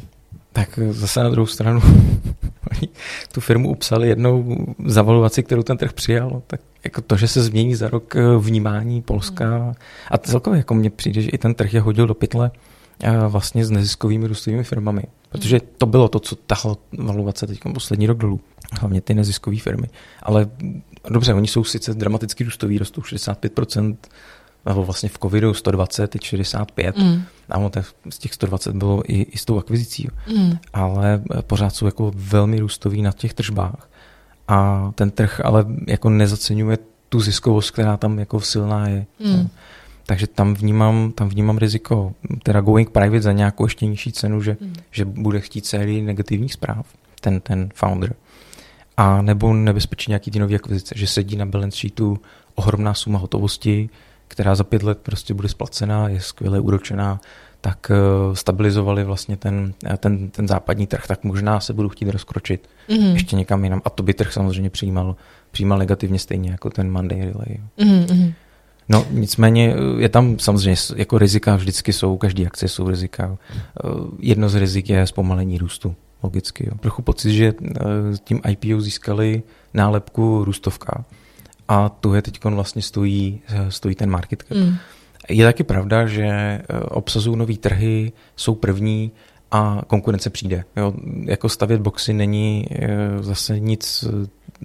[0.52, 1.80] Tak zase na druhou stranu
[2.72, 2.88] oni
[3.32, 6.30] tu firmu upsali jednou zavaluaci, kterou ten trh přijal.
[6.30, 9.74] no, Tak jako to, že se změní za rok eh, vnímání Polska
[10.10, 12.50] a celkově jako mně přijde, že i ten trh je hodil do pytle
[13.02, 15.02] eh, vlastně s neziskovými růstovými firmami.
[15.36, 18.40] Protože to bylo to, co tahlo valuace teď poslední rok dolů.
[18.80, 19.86] Hlavně ty neziskové firmy.
[20.22, 20.48] Ale
[21.10, 23.96] dobře, oni jsou sice dramaticky růstoví, rostou 65%,
[24.66, 26.96] nebo vlastně v covidu 120, teď 65.
[26.98, 30.08] mm, A ono těch- z těch 120 bylo i, i s tou akvizicí.
[30.36, 33.88] mm, ale eh, pořád jsou jako velmi růstový na těch tržbách.
[34.48, 39.06] A ten trh ale jako nezaceňuje tu ziskovost, která tam jako silná je.
[39.24, 39.48] mm,
[40.06, 44.56] Takže tam vnímám, tam vnímám riziko, teda going private za nějakou ještě nižší cenu, že,
[44.60, 44.74] mm.
[44.90, 46.86] že bude chtít sérii negativních zpráv,
[47.20, 48.14] ten, ten founder.
[48.96, 52.18] A nebo nebezpečí nějaký ty nový akvizice, že sedí na balance sheetu
[52.54, 53.90] ohromná suma hotovosti,
[54.28, 57.20] která za pět let prostě bude splacená, je skvěle úročená,
[57.60, 62.10] tak eh, stabilizovali vlastně ten, eh, ten, ten západní trh, tak možná se budou chtít
[62.10, 63.82] rozkročit Mm, ještě někam jinam.
[63.84, 65.16] A to by trh samozřejmě přijímal,
[65.50, 67.56] přijímal negativně stejně jako ten Monday Relay.
[67.58, 68.32] jo.
[68.88, 73.38] No nicméně eh, je tam samozřejmě jako rizika vždycky jsou, každý akcie jsou rizika.
[73.50, 76.66] Eh, Jedno z rizik je zpomalení růstu, logicky.
[76.66, 76.72] Jo.
[76.80, 77.80] Trochu pocit, že eh,
[78.24, 79.42] tím IPO získali
[79.74, 81.04] nálepku růstovka
[81.68, 84.56] a tu je teď vlastně stojí, stojí ten market cap.
[84.56, 84.74] Mm.
[85.28, 89.12] Je taky pravda, že obsazují nový trhy, jsou první
[89.50, 90.64] a konkurence přijde.
[90.76, 90.94] Jo,
[91.24, 92.66] jako stavět boxy není
[93.20, 94.04] zase nic,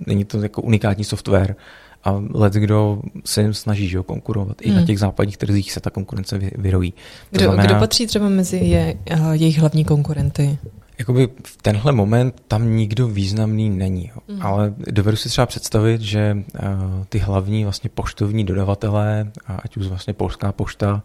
[0.08, 1.56] není to jako unikátní software
[2.04, 4.62] a let, kdo se jim snaží že jo, konkurovat.
[4.62, 4.86] I na Hmm.
[4.86, 6.94] těch západních trzích se ta konkurence vy, vyrojí.
[7.32, 10.58] Kdo, znamená, kdo patří třeba mezi je, uh, jejich hlavní konkurenty?
[11.00, 14.36] Jakoby v tenhle moment tam nikdo významný není, jo.
[14.36, 14.42] Mm.
[14.42, 16.62] ale dovedu si třeba představit, že uh,
[17.10, 21.04] ty hlavní vlastně poštovní dodavatelé, ať už vlastně Polská pošta,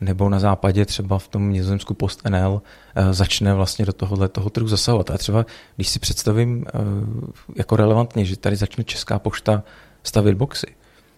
[0.00, 4.50] nebo na západě třeba v tom nizozemsku Post NL, uh, začne vlastně do tohohle toho
[4.50, 5.10] trhu zasahovat.
[5.10, 6.66] A třeba, když si představím
[7.56, 9.62] jako relevantně, že tady začne Česká pošta
[10.02, 10.66] stavět boxy,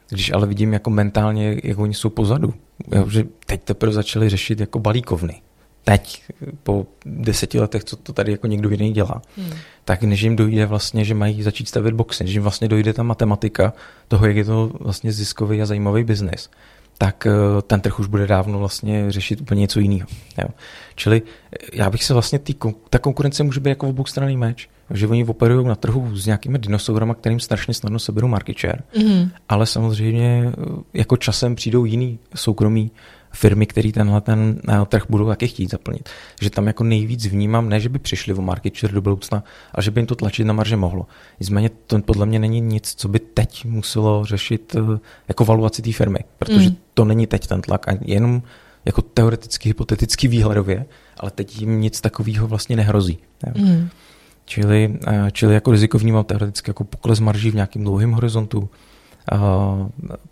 [0.09, 2.55] když ale vidím jako mentálně, jak oni jsou pozadu,
[2.95, 5.43] jo, že teď teprve začali řešit jako balíkovny.
[5.85, 6.23] Teď,
[6.63, 9.51] po deseti letech, co to tady jako někdo jiný dělá, Hmm.
[9.85, 13.03] tak než jim dojde vlastně, že mají začít stavět boxy, než jim vlastně dojde ta
[13.03, 13.73] matematika
[14.09, 16.51] toho, jak je to vlastně ziskový a zajímavý biznis,
[16.99, 20.07] tak eh, ten trh už bude dávno vlastně řešit úplně něco jiného.
[20.39, 20.49] Jo.
[20.95, 22.55] Čili eh, já bych se vlastně, tý,
[22.91, 26.59] ta konkurence může být jako obou stranný meč, že oni operují na trhu s nějakými
[26.59, 29.31] dinosaurama, kterým strašně snadno seberou market share, mm-hmm.
[29.49, 32.91] ale samozřejmě eh, jako časem přijdou jiný soukromí
[33.33, 36.09] firmy, které tenhle ten trh budou taky chtít zaplnit.
[36.41, 39.83] Že tam jako nejvíc vnímám, ne, že by přišli o market share do budoucna, ale
[39.83, 41.07] že by jim to tlačit na marže mohlo.
[41.41, 44.99] Nicméně to podle mě není nic, co by teď muselo řešit eh,
[45.29, 46.77] jako valuaci té firmy, protože mm.
[46.95, 48.43] to není teď ten tlak a jenom
[48.85, 53.19] jako teoreticky, hypoteticky výhledově, ale teď jim nic takového vlastně nehrozí.
[53.57, 53.89] Mm.
[54.51, 58.71] Čili, eh, čili jako riziko vnímám teoreticky jako pokles marží v nějakém dlouhém horizontu,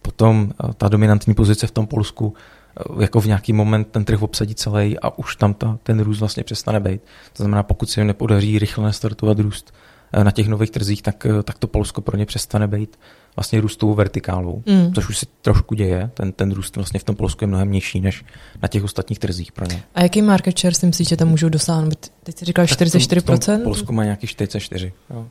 [0.03, 2.35] potom eh, ta dominantní pozice v tom Polsku
[2.79, 6.19] Eh, jako v nějaký moment ten trh obsadí celý a už tam ta, ten růst
[6.19, 7.03] vlastně přestane být.
[7.33, 9.75] To znamená, pokud se jim nepodaří rychle nastartovat růst
[10.13, 12.99] eh, na těch nových trzích, tak, eh, tak to Polsko pro ně přestane být
[13.39, 14.95] vlastně růstovou vertikálou, mm.
[14.95, 16.11] což už se trošku děje.
[16.15, 18.25] Ten, ten růst vlastně v tom Polsku je mnohem nižší než
[18.63, 19.83] na těch ostatních trzích pro ně.
[19.95, 22.07] A jaký market share si myslíš, že tam můžou dosáhnout?
[22.23, 23.63] Teď jsi říkal 44%?
[23.63, 24.93] Polsko má nějaký 44.
[25.11, 25.27] Jo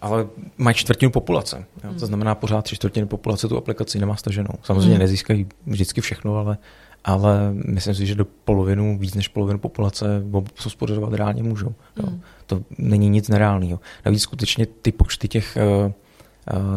[0.00, 0.26] ale
[0.58, 1.64] mají čtvrtinu populace.
[1.84, 1.90] Jo.
[1.98, 4.54] To znamená, pořád tři čtvrtiny populace tu aplikaci nemá staženou.
[4.62, 4.98] Samozřejmě hmm.
[4.98, 6.58] nezískají vždycky všechno, ale,
[7.04, 10.22] ale myslím si, že do polovinu, víc než polovinu populace
[10.64, 11.74] hospodařovat reálně můžou.
[11.96, 12.06] Jo.
[12.06, 12.20] Hmm.
[12.46, 13.80] To není nic nereálného.
[14.04, 15.92] Navíc skutečně ty počty těch uh,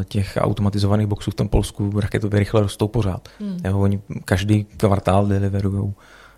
[0.04, 3.30] těch automatizovaných boxů v tom Polsku raketově rychle rostou pořád.
[3.40, 3.58] Hmm.
[3.66, 5.94] Jo, oni každý kvartál deliverují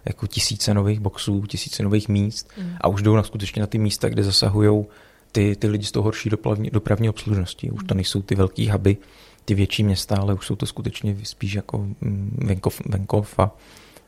[0.06, 2.76] jako tisíce nových boxů, tisíce nových míst hmm.
[2.82, 4.86] a už jdou na skutečně na ty místa, kde zasahují
[5.32, 7.72] ty, ty lidi z toho horší dopravní, dopravní obslužnosti.
[7.72, 7.98] Už to hmm.
[7.98, 8.98] nejsou ty velký huby,
[9.46, 13.52] ty větší města, ale už jsou to skutečně spíš jako mm, venkov, venkov a,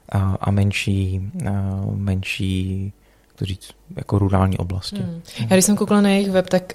[0.09, 2.93] a, a menší, a menší
[3.39, 4.97] to říct, jako rurální oblasti.
[4.97, 5.21] Hmm.
[5.39, 6.73] Já když jsem koukala na jejich web, tak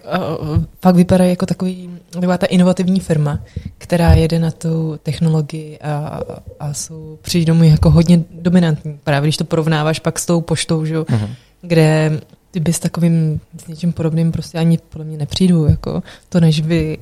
[0.48, 3.40] uh, fakt vypadá jako takový, taková ta inovativní firma,
[3.78, 6.20] která jede na tu technologii a,
[6.60, 8.98] a jsou, přijde domů jako hodně dominantní.
[9.04, 11.28] Právě když to porovnáváš pak s tou poštou, že, uh-huh.
[11.62, 12.20] kde
[12.50, 15.66] ty bys takovým s něčím podobným prostě ani podle mě nepřijdu.
[15.66, 16.98] Jako to, než by...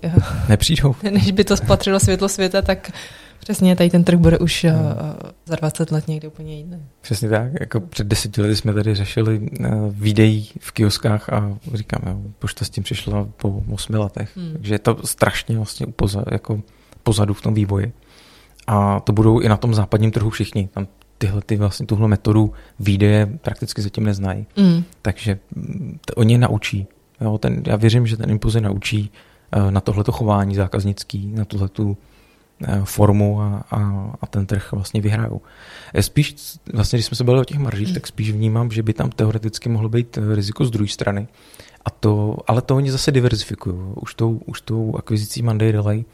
[0.48, 0.94] Nepřijdou.
[1.10, 2.90] Než by to spatřilo světlo světa, tak
[3.40, 4.70] přesně tady ten trh bude už no.
[5.46, 6.82] za 20 let někde úplně jiný.
[7.00, 7.52] Přesně tak.
[7.60, 12.64] Jako před deseti lety jsme tady řešili uh, videí v kioskách a říkám, jo, pošta
[12.64, 14.36] s tím přišla po osmi letech.
[14.36, 14.52] Hmm.
[14.52, 16.62] Takže je to strašně vlastně upoza, jako
[17.02, 17.92] pozadu v tom vývoji.
[18.66, 20.68] A to budou i na tom západním trhu všichni.
[20.72, 20.86] Tam
[21.18, 24.46] tyhle, ty vlastně tuhle metodu výdeje prakticky zatím neznají.
[24.56, 24.82] Mm.
[25.02, 25.38] Takže
[26.06, 26.86] to, oni je naučí.
[27.20, 29.10] Jo, ten, já věřím, že ten impuls je naučí
[29.56, 31.96] uh, na tohleto chování zákaznický, na tuhletu uh,
[32.84, 35.40] formu a, a, a ten trh vlastně vyhrajou.
[36.00, 36.34] Spíš,
[36.72, 39.68] vlastně, když jsme se bavili o těch maržích, tak spíš vnímám, že by tam teoreticky
[39.68, 41.28] mohlo být eh, riziko z druhé strany.
[41.84, 43.76] A to, ale to oni zase diverzifikují.
[43.94, 46.04] Už tou, už tou akvizicí Monday Relay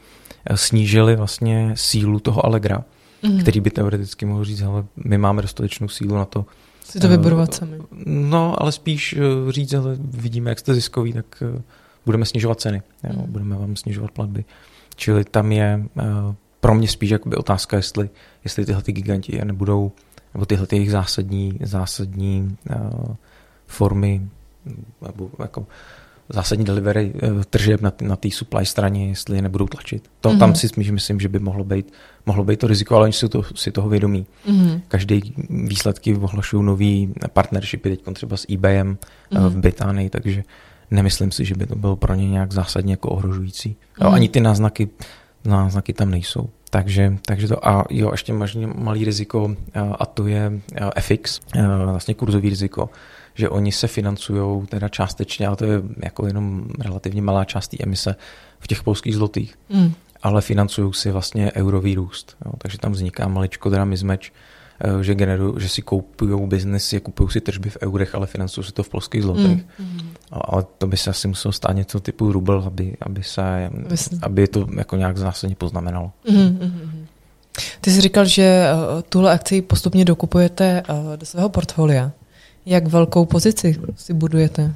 [0.55, 2.83] snížili vlastně sílu toho Allegra
[3.23, 3.39] mm.
[3.39, 6.45] který by teoreticky mohl říct, ale my máme dostatečnou sílu na to.
[6.83, 7.77] Si to vybudovat sami.
[8.05, 11.25] No, ale spíš eh, říct, ale vidíme, jak jste ziskový, tak
[11.57, 11.61] eh,
[12.05, 13.31] budeme snižovat ceny, jo, mm.
[13.31, 14.45] budeme vám snižovat platby.
[14.97, 16.03] Čili tam je eh,
[16.59, 18.09] pro mě spíš jakoby otázka, jestli,
[18.43, 19.91] jestli tyhle ty giganti nebudou,
[20.33, 22.57] nebo tyhle ty jejich zásadní, zásadní
[23.67, 24.21] formy,
[25.01, 25.67] nebo jako
[26.29, 30.09] zásadní delivery eh, tržeb na, na té supply straně, jestli je nebudou tlačit.
[30.21, 30.39] To, mm-hmm.
[30.39, 31.93] Tam si myslím, že by mohlo být,
[32.25, 34.25] mohlo být to riziko, ale oni si, to, si toho vědomí.
[34.47, 34.81] Mm-hmm.
[34.87, 38.97] Každý výsledky ohlašují nový partnershipy, teď třeba s eBayem
[39.31, 39.49] mm-hmm.
[39.49, 40.43] v Británii, takže
[40.91, 43.75] nemyslím si, že by to bylo pro ně nějak zásadně jako ohrožující.
[44.01, 44.89] Jo, ani ty náznaky,
[45.45, 46.49] náznaky tam nejsou.
[46.69, 48.33] Takže, takže to a jo, ještě
[48.75, 49.55] malý riziko
[49.99, 50.51] a to je
[50.99, 51.39] FX,
[51.85, 52.89] vlastně kurzový riziko
[53.37, 57.77] že oni se financují teda částečně, ale to je jako jenom relativně malá část té
[57.83, 58.15] emise
[58.59, 59.93] v těch polských zlotých, mm.
[60.23, 62.37] ale financují si vlastně eurový růst.
[62.45, 64.33] Jo, takže tam vzniká maličko teda mizmeč, eh,
[65.01, 68.83] že, generují, že si koupují biznesy, kupují si tržby v eurech, ale financují si to
[68.83, 69.65] v polských zlotých.
[69.79, 69.99] Mm.
[70.31, 73.69] Ale to by se asi muselo stát něco typu rubel, aby, aby, se,
[74.21, 76.11] aby to jako nějak zásadně poznamenalo.
[76.29, 76.37] Mm.
[76.37, 77.05] Mm.
[77.81, 82.11] Ty jsi říkal, že eh, tuhle akci postupně dokupujete eh, do svého portfolia.
[82.65, 84.73] Jak velkou pozici si budujete?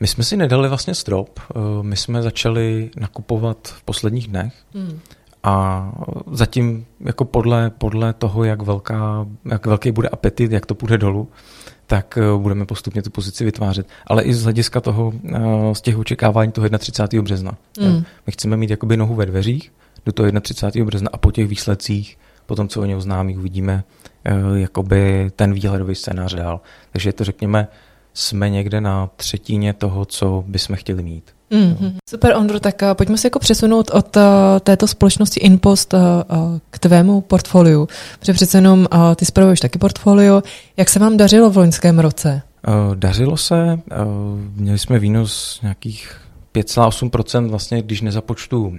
[0.00, 1.40] My jsme si nedali vlastně strop.
[1.40, 4.52] Eh, my jsme začali nakupovat v posledních dnech.
[4.74, 5.00] Hmm.
[5.42, 5.92] A
[6.32, 11.28] zatím jako podle, podle toho, jak, velká, jak velký bude apetit, jak to půjde dolů,
[11.86, 13.86] tak eh, budeme postupně tu pozici vytvářet.
[14.06, 17.22] Ale i z hlediska toho, eh, z těch očekávání toho 31.
[17.22, 17.52] března.
[17.80, 18.04] Mm.
[18.26, 19.72] My chceme mít jakoby nohu ve dveřích
[20.06, 20.86] do toho 31.
[20.86, 23.84] března a po těch výsledcích, po tom, co o ně oznámí, uvidíme,
[24.24, 26.60] Eh, jakoby ten výhledový scénář dál.
[26.92, 27.68] Takže je to, řekněme,
[28.14, 31.30] jsme někde na třetině toho, co bychom chtěli mít.
[31.50, 31.92] Mm-hmm.
[32.10, 34.22] Super, Ondro, tak uh, pojďme se jako přesunout od uh,
[34.60, 36.00] této společnosti Inpost uh,
[36.70, 37.88] k tvému portfoliu.
[38.18, 40.42] Protože přece jenom uh, ty spravuješ taky portfolio.
[40.76, 42.42] Jak se vám dařilo v loňském roce?
[42.68, 46.27] Uh, dařilo se, uh, měli jsme výnos nějakých
[46.62, 48.76] 5,8%, vlastně, když nezapočtu uh,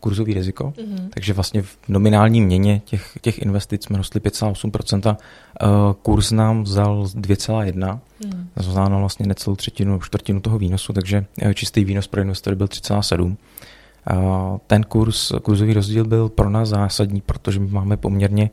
[0.00, 0.72] kurzový riziko.
[0.76, 1.08] Mm-hmm.
[1.14, 5.16] Takže vlastně v nominální měně těch, těch investic jsme rostli 5,8%.
[5.16, 7.98] Uh, kurz nám vzal 2,1%.
[8.24, 8.48] Mm.
[8.54, 11.24] To znamená vlastně necelou třetinu, čtvrtinu toho výnosu, takže
[11.54, 13.36] čistý výnos pro investory byl 3,7%.
[14.12, 18.50] Uh, ten kurz, kurzový rozdíl byl pro nás zásadní, protože my máme poměrně uh,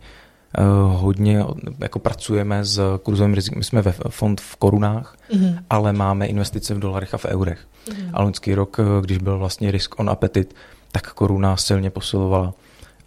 [0.88, 1.45] hodně,
[1.80, 3.58] jako pracujeme s kurzovým rizikem.
[3.58, 5.60] My jsme ve fond v korunách, mm-hmm.
[5.70, 7.60] ale máme investice v dolarech a v eurech.
[7.89, 8.10] Mm.
[8.14, 10.56] A loňský rok, eh, když byl vlastně risk on appetit,
[10.91, 12.54] tak koruna silně posilovala.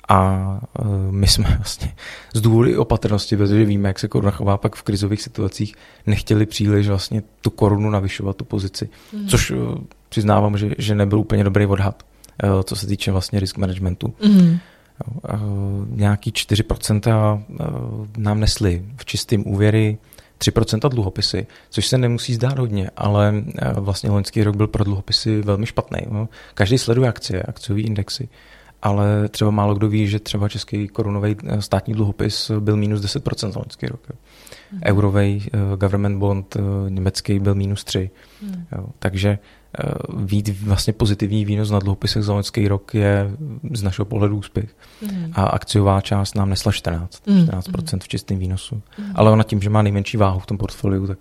[0.09, 1.95] A uh, my jsme vlastně
[2.35, 5.75] z důvodu opatrnosti, protože víme, jak se koruna chová pak v krizových situacích,
[6.07, 8.89] nechtěli příliš vlastně tu korunu navyšovat, tu pozici.
[9.13, 9.29] Mm.
[9.29, 9.53] Což
[10.09, 12.03] přiznávám, že, že nebyl úplně dobrý odhad,
[12.65, 14.15] co se týče vlastně risk managementu.
[14.27, 14.59] Mm.
[15.35, 19.99] Uh, nějaký 4% uh, nám nesli v čistým úvěry,
[20.39, 25.43] 3% dluhopisy, což se nemusí zdát hodně, ale eh, vlastně loňský rok byl pro dluhopisy
[25.43, 25.99] velmi špatný.
[26.11, 26.29] No.
[26.55, 28.29] Každý sleduje akcie, akciové indexy,
[28.83, 33.57] ale třeba málo kdo ví, že třeba český korunový eh, státní dluhopis byl minus 10%
[33.57, 34.01] loňský rok.
[34.11, 34.17] Jo.
[34.71, 34.81] Hmm.
[34.85, 36.57] Eurový uh, government bond
[36.89, 38.11] německý byl minus 3.
[38.43, 38.67] Hmm.
[38.73, 38.87] Jo.
[38.99, 39.39] Takže
[39.85, 43.31] uh, vít vlastně pozitivní výnos na dluhopisech za loňský rok je
[43.73, 44.77] z našeho pohledu úspěch.
[45.03, 45.33] Hmm.
[45.33, 47.47] A akciová část nám nesla 14, hmm.
[47.47, 48.83] 14% v čistém výnosu.
[48.99, 49.13] Hmm.
[49.15, 51.19] Ale ona tím, že má nejmenší váhu v tom portfoliu, tak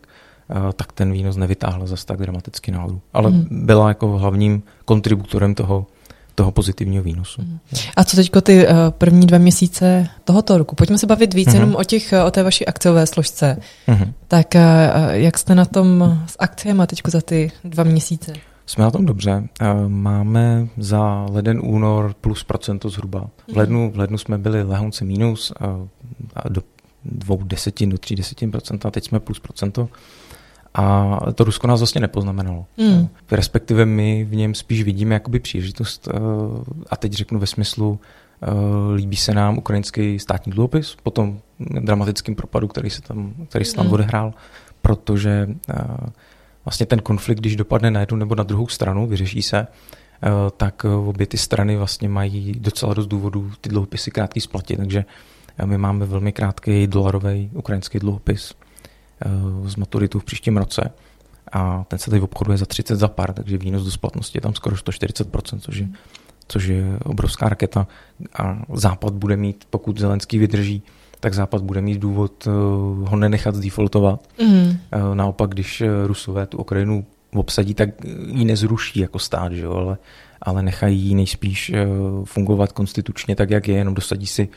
[0.55, 3.01] uh, tak ten výnos nevytáhla zase tak dramaticky nahoru.
[3.13, 3.47] Ale hmm.
[3.51, 5.87] byla jako hlavním kontributorem toho
[6.36, 7.41] toho pozitivního výnosu.
[7.41, 7.59] Mhm.
[7.95, 10.75] A co teďko ty uh, první dva měsíce tohoto roku?
[10.75, 11.53] Pojďme se bavit víc uh-huh.
[11.53, 13.57] jenom o, těch, o té vaší akciové složce.
[13.88, 14.13] Uh-huh.
[14.27, 14.61] Tak uh,
[15.11, 18.34] jak jste na tom s akciemi teďko za ty dva měsíce?
[18.65, 19.43] Jsme na tom dobře.
[19.88, 23.29] Máme za leden, únor plus procento zhruba.
[23.53, 25.53] V lednu, v lednu jsme byli lehonce minus
[26.36, 26.61] a do
[27.05, 29.89] dvou desetin, do tří desetin procenta, teď jsme plus procento.
[30.74, 32.65] A to Rusko nás vlastně nepoznamenalo.
[32.78, 33.07] Mm.
[33.32, 36.19] Respektive my v něm spíš vidíme jakoby příležitost, eh,
[36.89, 37.99] a teď řeknu ve smyslu,
[38.41, 38.47] eh,
[38.95, 43.76] líbí se nám ukrajinský státní dluhopis po tom dramatickém propadu, který se tam, který se
[43.76, 43.93] tam mm.
[43.93, 44.34] odehrál,
[44.82, 45.84] protože eh,
[46.65, 49.67] vlastně ten konflikt, když dopadne na jednu nebo na druhou stranu, vyřeší se,
[50.57, 55.05] tak obě ty strany vlastně mají docela dost důvodů ty dluhopisy krátký splatit, takže
[55.65, 58.53] my máme velmi krátký dolarový ukrajinský dluhopis,
[59.65, 60.91] z maturitu v příštím roce
[61.51, 64.53] a ten se tady obchoduje za 30 za pár, takže výnos do splatnosti je tam
[64.53, 65.88] skoro 140%, což je,
[66.47, 67.88] což je obrovská raketa
[68.39, 70.84] a Západ bude mít, pokud Zelenský vydrží,
[71.19, 72.51] tak Západ bude mít důvod eh,
[73.09, 74.28] ho nenechat zdefaultovat.
[74.41, 74.78] Mm.
[75.13, 77.89] Naopak, když Rusové tu Ukrajinu obsadí, tak
[78.28, 79.74] ji nezruší jako stát, že jo?
[79.74, 79.97] Ale,
[80.41, 81.71] ale nechají ji nejspíš
[82.24, 84.49] fungovat konstitučně tak, jak je, jenom dosadí si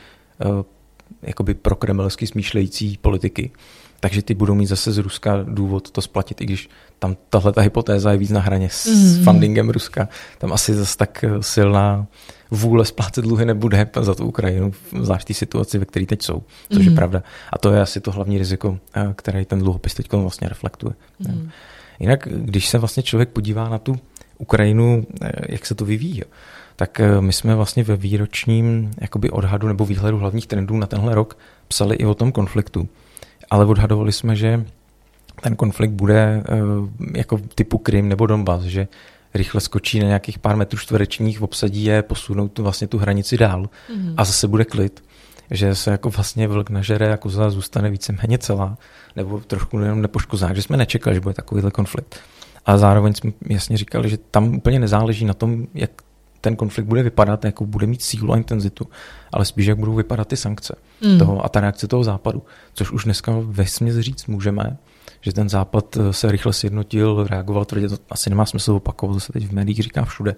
[1.21, 3.51] jakoby pro kremelsky smýšlející politiky
[3.99, 6.69] takže ty budou mít zase z Ruska důvod to splatit, i když
[6.99, 9.23] tam tahle ta hypotéza je víc na hraně s mm.
[9.23, 10.09] fundingem Ruska.
[10.37, 12.07] Tam asi zase tak eh, silná
[12.51, 16.77] vůle splácet dluhy nebude za tu Ukrajinu, zvlášť té situaci, ve které teď jsou, což
[16.77, 16.83] mm.
[16.83, 16.95] je mhm.
[16.95, 17.23] pravda.
[17.53, 20.93] A to je asi to hlavní riziko, eh, které ten dluhopis teď vlastně reflektuje.
[21.19, 21.49] Mm.
[21.99, 23.99] Jinak, když se vlastně člověk podívá na tu
[24.37, 25.05] Ukrajinu,
[25.49, 26.21] jak se to vyvíjí,
[26.75, 31.37] tak my jsme vlastně ve výročním jakoby odhadu nebo výhledu hlavních trendů na tenhle rok
[31.67, 32.89] psali i o tom konfliktu
[33.49, 34.65] ale odhadovali jsme, že
[35.41, 36.57] ten konflikt bude eh,
[37.17, 38.87] jako typu Krym nebo Donbass, že
[39.33, 43.63] rychle skočí na nějakých pár metrů čtverečních, obsadí je, posunou tu, vlastně tu hranici dál
[43.63, 44.13] mm-hmm.
[44.17, 45.03] a zase bude klid.
[45.51, 48.77] Že se jako vlastně vlk nažere a koza zůstane víceméně celá,
[49.15, 52.19] nebo trošku jenom nepoškozá, že jsme nečekali, že bude takovýhle konflikt.
[52.65, 55.91] A zároveň jsme jasně říkali, že tam úplně nezáleží na tom, jak
[56.41, 58.87] ten konflikt bude vypadat, jako bude mít sílu a intenzitu,
[59.31, 61.19] ale spíš jak budou vypadat ty sankce mm.
[61.19, 64.77] toho a ta reakce toho západu, což už dneska ve směs říct můžeme,
[65.21, 69.19] že ten západ eh, se rychle sjednotil, reagoval tvrdě, to asi nemá smysl opakovat, to
[69.19, 70.35] se teď v médiích říká všude.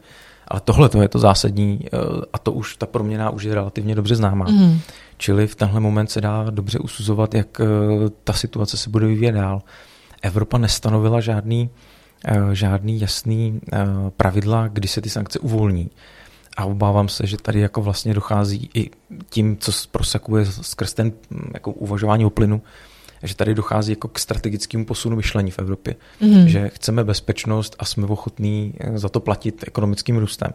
[0.48, 1.98] Ale tohle to je to zásadní eh,
[2.34, 4.46] a to už, ta proměna už je relativně dobře známá.
[4.50, 4.80] Mm.
[5.18, 7.66] Čili v tenhle moment se dá dobře usuzovat, jak eh,
[8.24, 9.62] ta situace se bude vyvíjet dál.
[10.22, 11.70] Evropa nestanovila žádný
[12.52, 13.78] žádný jasný eh,
[14.18, 15.90] pravidla, kdy se ty sankce uvolní.
[16.58, 18.90] A obávám se, že tady jako vlastně dochází i
[19.30, 22.62] tím, co prosakuje skrz ten mm, jako uvažování o plynu,
[23.24, 25.96] že tady dochází jako k strategickému posunu myšlení v Evropě.
[26.22, 26.46] Mm-hmm.
[26.46, 30.52] Že chceme bezpečnost a jsme ochotní eh, za to platit ekonomickým růstem.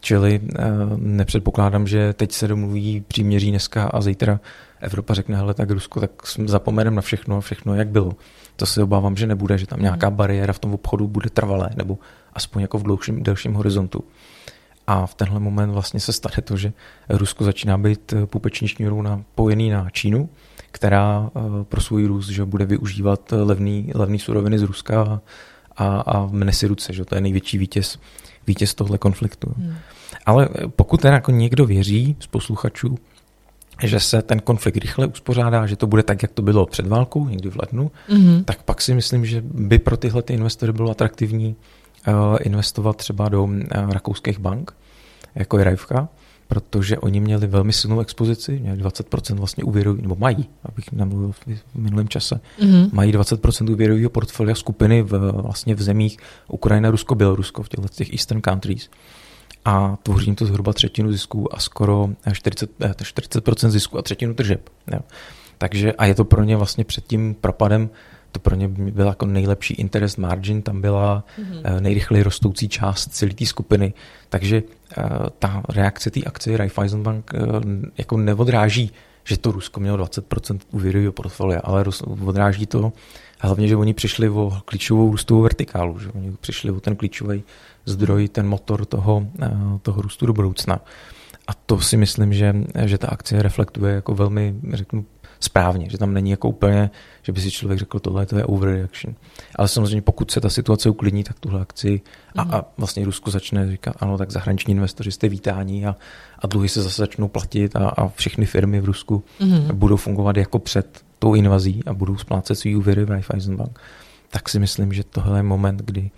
[0.00, 0.40] Čili
[0.96, 4.40] nepředpokládám, že teď se domluví příměří dneska a zítra
[4.80, 6.10] Evropa řekne, hele, tak Rusko, tak
[6.44, 8.12] zapomeneme na všechno a všechno, jak bylo.
[8.58, 11.98] To se obávám, že nebude, že tam nějaká bariéra v tom obchodu bude trvalé, nebo
[12.32, 14.04] aspoň jako v dlouhším, delším horizontu.
[14.86, 16.72] A v tenhle moment vlastně se stane to, že
[17.08, 20.28] Rusko začíná být pupeční šňůrou napojený na Čínu,
[20.70, 25.20] která eh, pro svůj růst že bude využívat levný, levný suroviny z Ruska a,
[25.76, 27.98] a, a mne si ruce, že to je největší vítěz,
[28.46, 29.54] vítěz tohle konfliktu.
[29.58, 29.74] Hmm.
[30.26, 32.98] Ale pokud ten jako někdo věří z posluchačů,
[33.82, 37.28] že se ten konflikt rychle uspořádá, že to bude tak, jak to bylo před válkou,
[37.28, 38.44] někdy v lednu, mm-hmm.
[38.44, 41.56] tak pak si myslím, že by pro tyhle ty investory bylo atraktivní
[42.08, 44.72] uh, investovat třeba do uh, rakouských bank,
[45.34, 46.08] jako je Rajvka,
[46.48, 51.46] protože oni měli velmi silnou expozici, měli 20% vlastně úvěru, nebo mají, abych nemluvil v
[51.74, 52.90] minulém čase, mm-hmm.
[52.92, 56.18] mají 20% úvěrového portfolia skupiny v, vlastně v zemích
[56.48, 58.90] Ukrajina, Rusko, Bělorusko, v těchto těch Eastern countries
[59.64, 64.68] a tvoří to zhruba třetinu zisku a skoro 40, 40% eh, zisku a třetinu tržeb.
[64.92, 65.00] Jo.
[65.58, 67.90] Takže a je to pro ně vlastně před tím propadem
[68.32, 71.80] to pro ně byl jako nejlepší interest margin, tam byla mm-hmm.
[71.80, 73.92] nejrychleji rostoucí část celé té skupiny,
[74.28, 74.62] takže
[75.38, 77.62] ta reakce té akcie Raiffeisenbank uh,
[77.98, 78.92] jako neodráží,
[79.24, 81.84] že to Rusko mělo 20% úvěrového portfolia, ale
[82.26, 82.92] odráží to
[83.38, 87.42] hlavně, že oni přišli o klíčovou růstovou vertikálu, že oni přišli o ten klíčový
[87.88, 89.50] zdroj, ten motor toho, eh,
[89.82, 90.80] toho růstu do budoucna.
[91.48, 95.04] A to si myslím, že, že ta akcie reflektuje jako velmi, řeknu,
[95.40, 96.90] správně, že tam není jako úplně,
[97.22, 99.14] že by si člověk řekl, tohle to je overreaction.
[99.56, 102.00] Ale samozřejmě pokud se ta situace uklidní, tak tuhle akci
[102.36, 105.96] a, a vlastně Rusko začne říkat, ano, tak zahraniční investoři jste vítáni a,
[106.38, 109.72] a dluhy se zase začnou platit a, a všechny firmy v Rusku mm-hmm.
[109.72, 113.80] budou fungovat jako před tou invazí a budou splácet svý úvěry v Raiffeisenbank.
[114.30, 116.10] Tak si myslím, že tohle je moment, kdy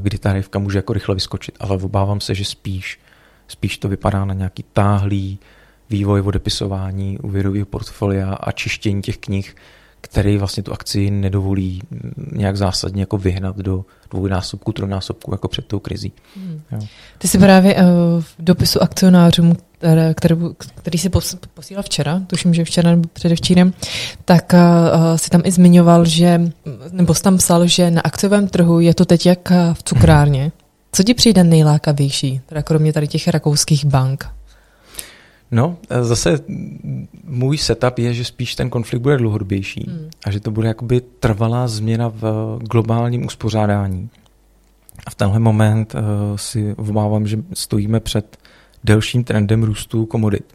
[0.00, 3.00] kdy ta rivka může jako rychle vyskočit, ale obávám se, že spíš,
[3.48, 5.38] spíš to vypadá na nějaký táhlý
[5.90, 9.56] vývoj odepisování úvěrového portfolia a čištění těch knih,
[10.00, 11.82] který vlastně tu akci nedovolí
[12.32, 16.12] nějak zásadně jako vyhnat do dvojnásobku, trojnásobku jako před tou krizí.
[16.36, 16.60] Hmm.
[16.72, 16.78] Jo.
[17.18, 17.82] Ty jsi právě uh,
[18.20, 19.56] v dopisu akcionářům,
[20.14, 20.34] který,
[20.74, 21.10] který si
[21.54, 23.72] posílal včera, tuším, že včera nebo předevčírem,
[24.24, 26.40] tak uh, si tam i zmiňoval, že,
[26.92, 30.52] nebo jsi tam psal, že na akciovém trhu je to teď jak v cukrárně.
[30.92, 34.26] Co ti přijde nejlákavější, teda kromě tady těch rakouských bank?
[35.50, 36.40] No, zase
[37.24, 40.10] můj setup je, že spíš ten konflikt bude dlouhodobější hmm.
[40.24, 44.08] a že to bude jakoby trvalá změna v globálním uspořádání.
[45.06, 46.00] A v tenhle moment uh,
[46.36, 48.36] si obávám, že stojíme před
[48.84, 50.54] delším trendem růstu komodit.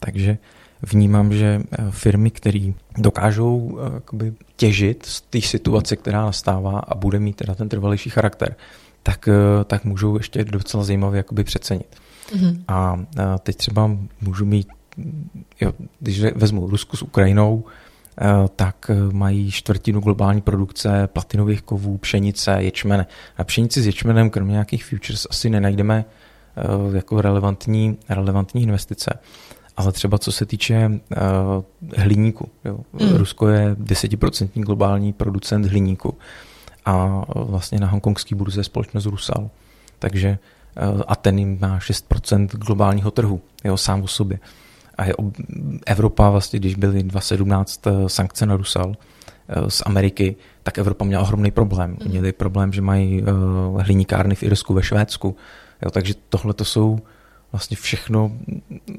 [0.00, 0.38] Takže
[0.82, 6.94] vnímám, že eh, firmy, které dokážou uh, jakoby, těžit z té situace, která nastává a
[6.94, 8.54] bude mít teda ten trvalější charakter,
[9.02, 11.96] tak, uh, tak můžou ještě docela zajímavě jakoby přecenit.
[12.32, 12.62] Mm-hmm.
[12.68, 12.98] A
[13.38, 14.68] teď třeba můžu mít,
[15.60, 17.64] jo, když vezmu Rusko s Ukrajinou,
[18.56, 23.06] tak mají čtvrtinu globální produkce platinových kovů, pšenice, ječmene.
[23.36, 26.04] A pšenici s ječmenem, kromě nějakých futures, asi nenajdeme
[26.94, 29.18] jako relevantní, relevantní investice.
[29.76, 31.64] Ale třeba co se týče uh,
[31.96, 32.48] hliníku.
[32.64, 32.78] Jo.
[32.92, 33.16] Mm.
[33.16, 36.18] Rusko je desetiprocentní globální producent hliníku
[36.84, 39.50] a vlastně na hongkongské burze je společnost Rusal.
[39.98, 40.38] Takže
[40.76, 44.38] Eh, a ten jim má 6% globálního trhu, jeho sám o sobě.
[44.98, 45.14] A je
[45.86, 48.94] Evropa vlastně, když byly 2017 eh, sankce na Rusal
[49.48, 51.90] eh, z Ameriky, tak Evropa měla ohromný problém.
[51.90, 52.10] Mm.
[52.10, 53.24] Měli problém, že mají
[53.78, 55.36] hliníkárny v Irsku, ve Švédsku.
[55.84, 56.98] Jo, takže tohle to jsou
[57.52, 58.32] vlastně všechno,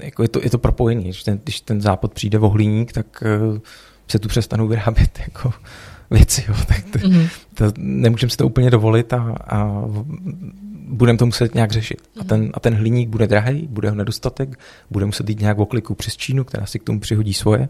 [0.03, 1.01] jako je to, je to propojené.
[1.01, 3.23] Když ten, když ten západ přijde o hliník, tak
[4.07, 5.53] se tu přestanou vyrábět jako
[6.11, 6.45] věci.
[6.47, 6.55] Jo.
[6.67, 7.27] Tak to, mm.
[7.53, 9.83] to, nemůžeme si to úplně dovolit a, a
[10.87, 12.01] budeme to muset nějak řešit.
[12.15, 12.27] A mhm.
[12.27, 14.59] ten, a ten hliník bude drahý, bude ho nedostatek,
[14.91, 17.69] bude muset jít nějak okliku přes Čínu, která si k tomu přihodí svoje.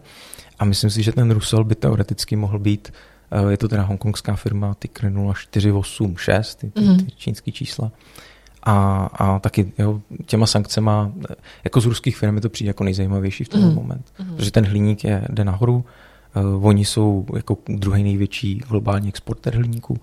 [0.58, 2.92] A myslím si, že ten Rusel by teoreticky mohl být,
[3.30, 7.92] eh, je to teda hongkongská firma, ty 0486, ty, ty, ty čínský čísla.
[8.66, 11.12] A, a taky jo, těma sankcema,
[11.64, 13.74] jako z ruských firm to přijde jako nejzajímavější v ten mm.
[13.74, 14.12] moment.
[14.18, 14.36] Mm.
[14.36, 15.84] Protože ten hliník je, jde nahoru,
[16.54, 19.98] uh, oni jsou jako druhý největší globální exporter hliníku,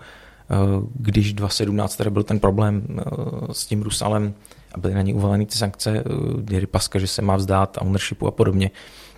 [0.51, 3.03] Eh, když 2017 tady byl ten problém eh,
[3.51, 4.33] s tím Rusalem
[4.75, 6.03] a byly na něj uvaleny ty sankce,
[6.49, 8.71] Jerry eh, Paska, že se má vzdát ownershipu a podobně,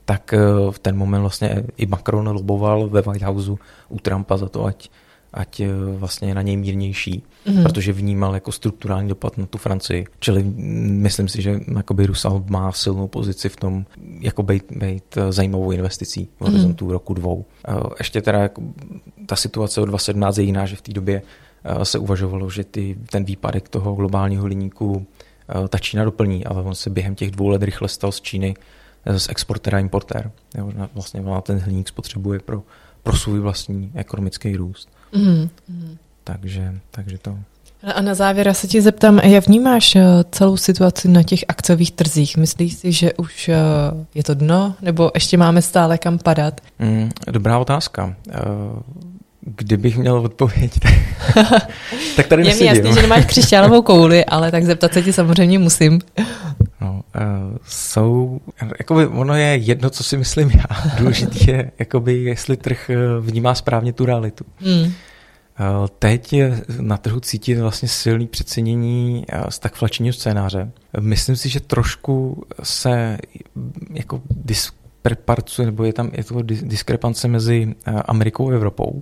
[0.05, 0.33] tak
[0.71, 4.89] v ten moment vlastně i Macron loboval ve White Houseu u Trumpa za to, ať
[5.33, 5.67] ať eh,
[5.97, 7.63] vlastně je na něj mírnější, mm-hmm.
[7.63, 10.05] protože vnímal jako strukturální dopad na tu Francii.
[10.19, 10.43] Čili
[10.87, 13.85] myslím si, že jakoby Rusal má silnou pozici v tom,
[14.19, 16.51] jako být, být eh, zajímavou investicí v mhm.
[16.51, 16.91] horizontu mm-hmm.
[16.91, 17.45] roku dvou.
[17.67, 18.61] Eh, ještě teda jako,
[19.25, 21.21] ta situace od 2017 je jiná, že v té době
[21.83, 25.05] se uvažovalo, že ty, ten výpadek toho globálního hliníku
[25.69, 28.55] ta Čína doplní, ale on se během těch dvou let rychle stal z Číny
[29.17, 30.31] z exportéra importér.
[30.57, 32.63] Jo, vlastně ten hliník spotřebuje pro,
[33.03, 34.89] pro svůj vlastní ekonomický růst.
[35.13, 35.49] Mm-hmm.
[36.23, 37.39] Takže, takže to.
[37.95, 42.37] A na závěr se ti zeptám, jak vnímáš eh, celou situaci na těch akciových trzích?
[42.37, 43.57] Myslíš si, že už eh,
[44.15, 46.61] je to dno, nebo ještě máme stále kam padat?
[46.79, 48.15] Mm, dobrá otázka.
[48.29, 48.33] Eh,
[49.45, 50.93] kdybych měl odpověď, tak,
[52.15, 55.59] tak tady Je mi jasný, že nemáš křišťálovou kouli, ale tak zeptat se ti samozřejmě
[55.59, 55.99] musím.
[56.81, 58.39] No, uh, jsou,
[58.79, 60.65] jakoby ono je jedno, co si myslím já.
[60.99, 62.89] Důležité je, jakoby, jestli trh
[63.19, 64.45] vnímá správně tu realitu.
[64.57, 64.93] Hmm.
[65.59, 70.71] Eh, teď je na trhu cítit vlastně silný přecenění eh, stagflačního scénáře.
[70.99, 73.17] Myslím si, že trošku se
[73.93, 79.01] jako dispreparcuje, nebo je tam je to diskrepance mezi eh, Amerikou a Evropou,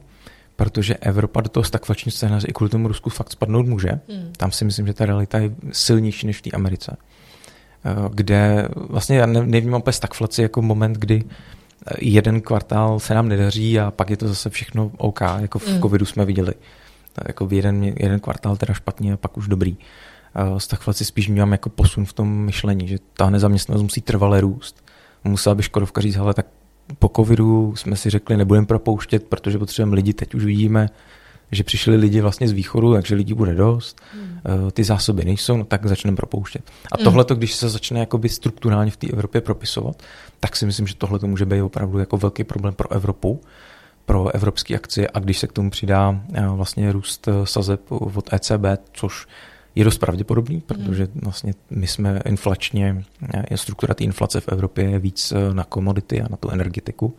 [0.62, 3.89] protože Evropa do toho stagflačního scénáře i kvůli tomu Rusku fakt spadnout může.
[3.89, 4.34] Hmm.
[4.38, 6.97] Tam si myslím, že ta realita je silnější než v té Americe.
[8.14, 11.24] Kde vlastně já nevnímám úplně stagflaci jako moment, kdy
[12.01, 15.82] jeden kvartál se nám nedaří a pak je to zase všechno OK, jako v mm.
[15.82, 16.53] covidu jsme viděli.
[17.28, 19.78] Jako v jeden, jeden kvartál teda špatně a pak už dobrý.
[20.57, 24.84] Stagflaci spíš vnímám jako posun v tom myšlení, že ta nezaměstnanost musí trvale růst.
[25.24, 26.45] Musela by Škodovka říct, ale tak
[26.99, 30.89] po covidu jsme si řekli, nebudeme propouštět, protože potřebujeme lidi, teď už vidíme,
[31.51, 34.71] že přišli lidi vlastně z východu, takže lidí bude dost, mm.
[34.71, 36.63] ty zásoby nejsou, no tak začneme propouštět.
[36.91, 37.03] A mm.
[37.03, 40.03] tohle, když se začne jakoby strukturálně v té Evropě propisovat,
[40.39, 43.41] tak si myslím, že tohle to může být opravdu jako velký problém pro Evropu,
[44.05, 48.34] pro evropské akcie a když se k tomu přidá eh, vlastně růst eh, sazeb od
[48.34, 49.27] ECB, což
[49.76, 50.61] je dost pravděpodobný, hmm.
[50.61, 53.03] protože vlastně my jsme inflačně,
[53.55, 57.15] struktura té inflace v Evropě je víc na komodity a na tu energetiku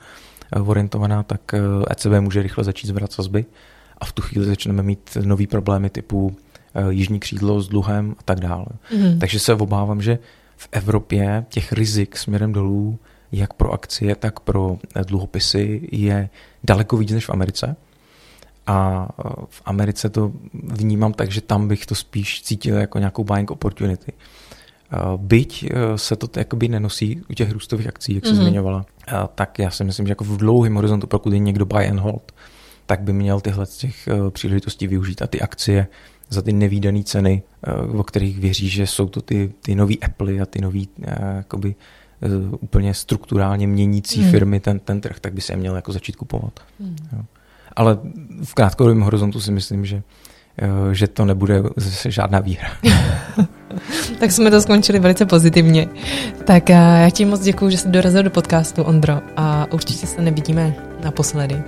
[0.65, 1.55] orientovaná, tak
[1.91, 3.45] ECB může rychle začít zvrat sazby
[3.99, 6.37] a v tu chvíli začneme mít nový problémy typu
[6.89, 8.67] jižní křídlo s dluhem a tak dále.
[8.97, 9.19] Mm.
[9.19, 10.19] Takže se obávám, že
[10.57, 12.99] v Evropě těch rizik směrem dolů,
[13.33, 16.29] jak pro akcie, tak pro eh, dluhopisy, je
[16.65, 17.77] daleko víc než v Americe.
[18.67, 23.25] A eh, v Americe to vnímám tak, že tam bych to spíš cítil jako nějakou
[23.25, 24.13] buying opportunity.
[25.17, 28.37] Byť se to jakoby nenosí u těch růstových akcí, jak se mm-hmm.
[28.37, 28.87] zmiňovala,
[29.35, 32.33] tak já si myslím, že jako v dlouhém horizontu, pokud je někdo buy and hold,
[32.87, 35.87] tak by měl tyhle z těch příležitostí využít a ty akcie
[36.29, 37.43] za ty nevýdané ceny,
[37.97, 40.89] o kterých věří, že jsou to ty, ty nový Apple a ty nový
[41.37, 41.75] jakoby,
[42.61, 44.31] úplně strukturálně měnící hmm.
[44.31, 46.61] firmy ten, ten trh, tak by se měl jako začít kupovat.
[46.81, 46.97] Hmm.
[47.13, 47.25] Jo.
[47.77, 47.99] Ale
[48.45, 50.03] v krátkodobém horizontu si myslím, že
[50.93, 51.63] že to nebude
[52.09, 52.69] žádná výhra.
[54.21, 55.89] tak jsme to skončili velice pozitivně.
[56.45, 60.75] Tak já ti moc děkuji, že jsi dorazil do podcastu, Ondro, a určitě se nevidíme
[61.05, 61.63] naposledy.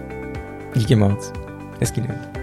[0.74, 1.32] Díky moc.
[1.80, 2.33] Hezký den.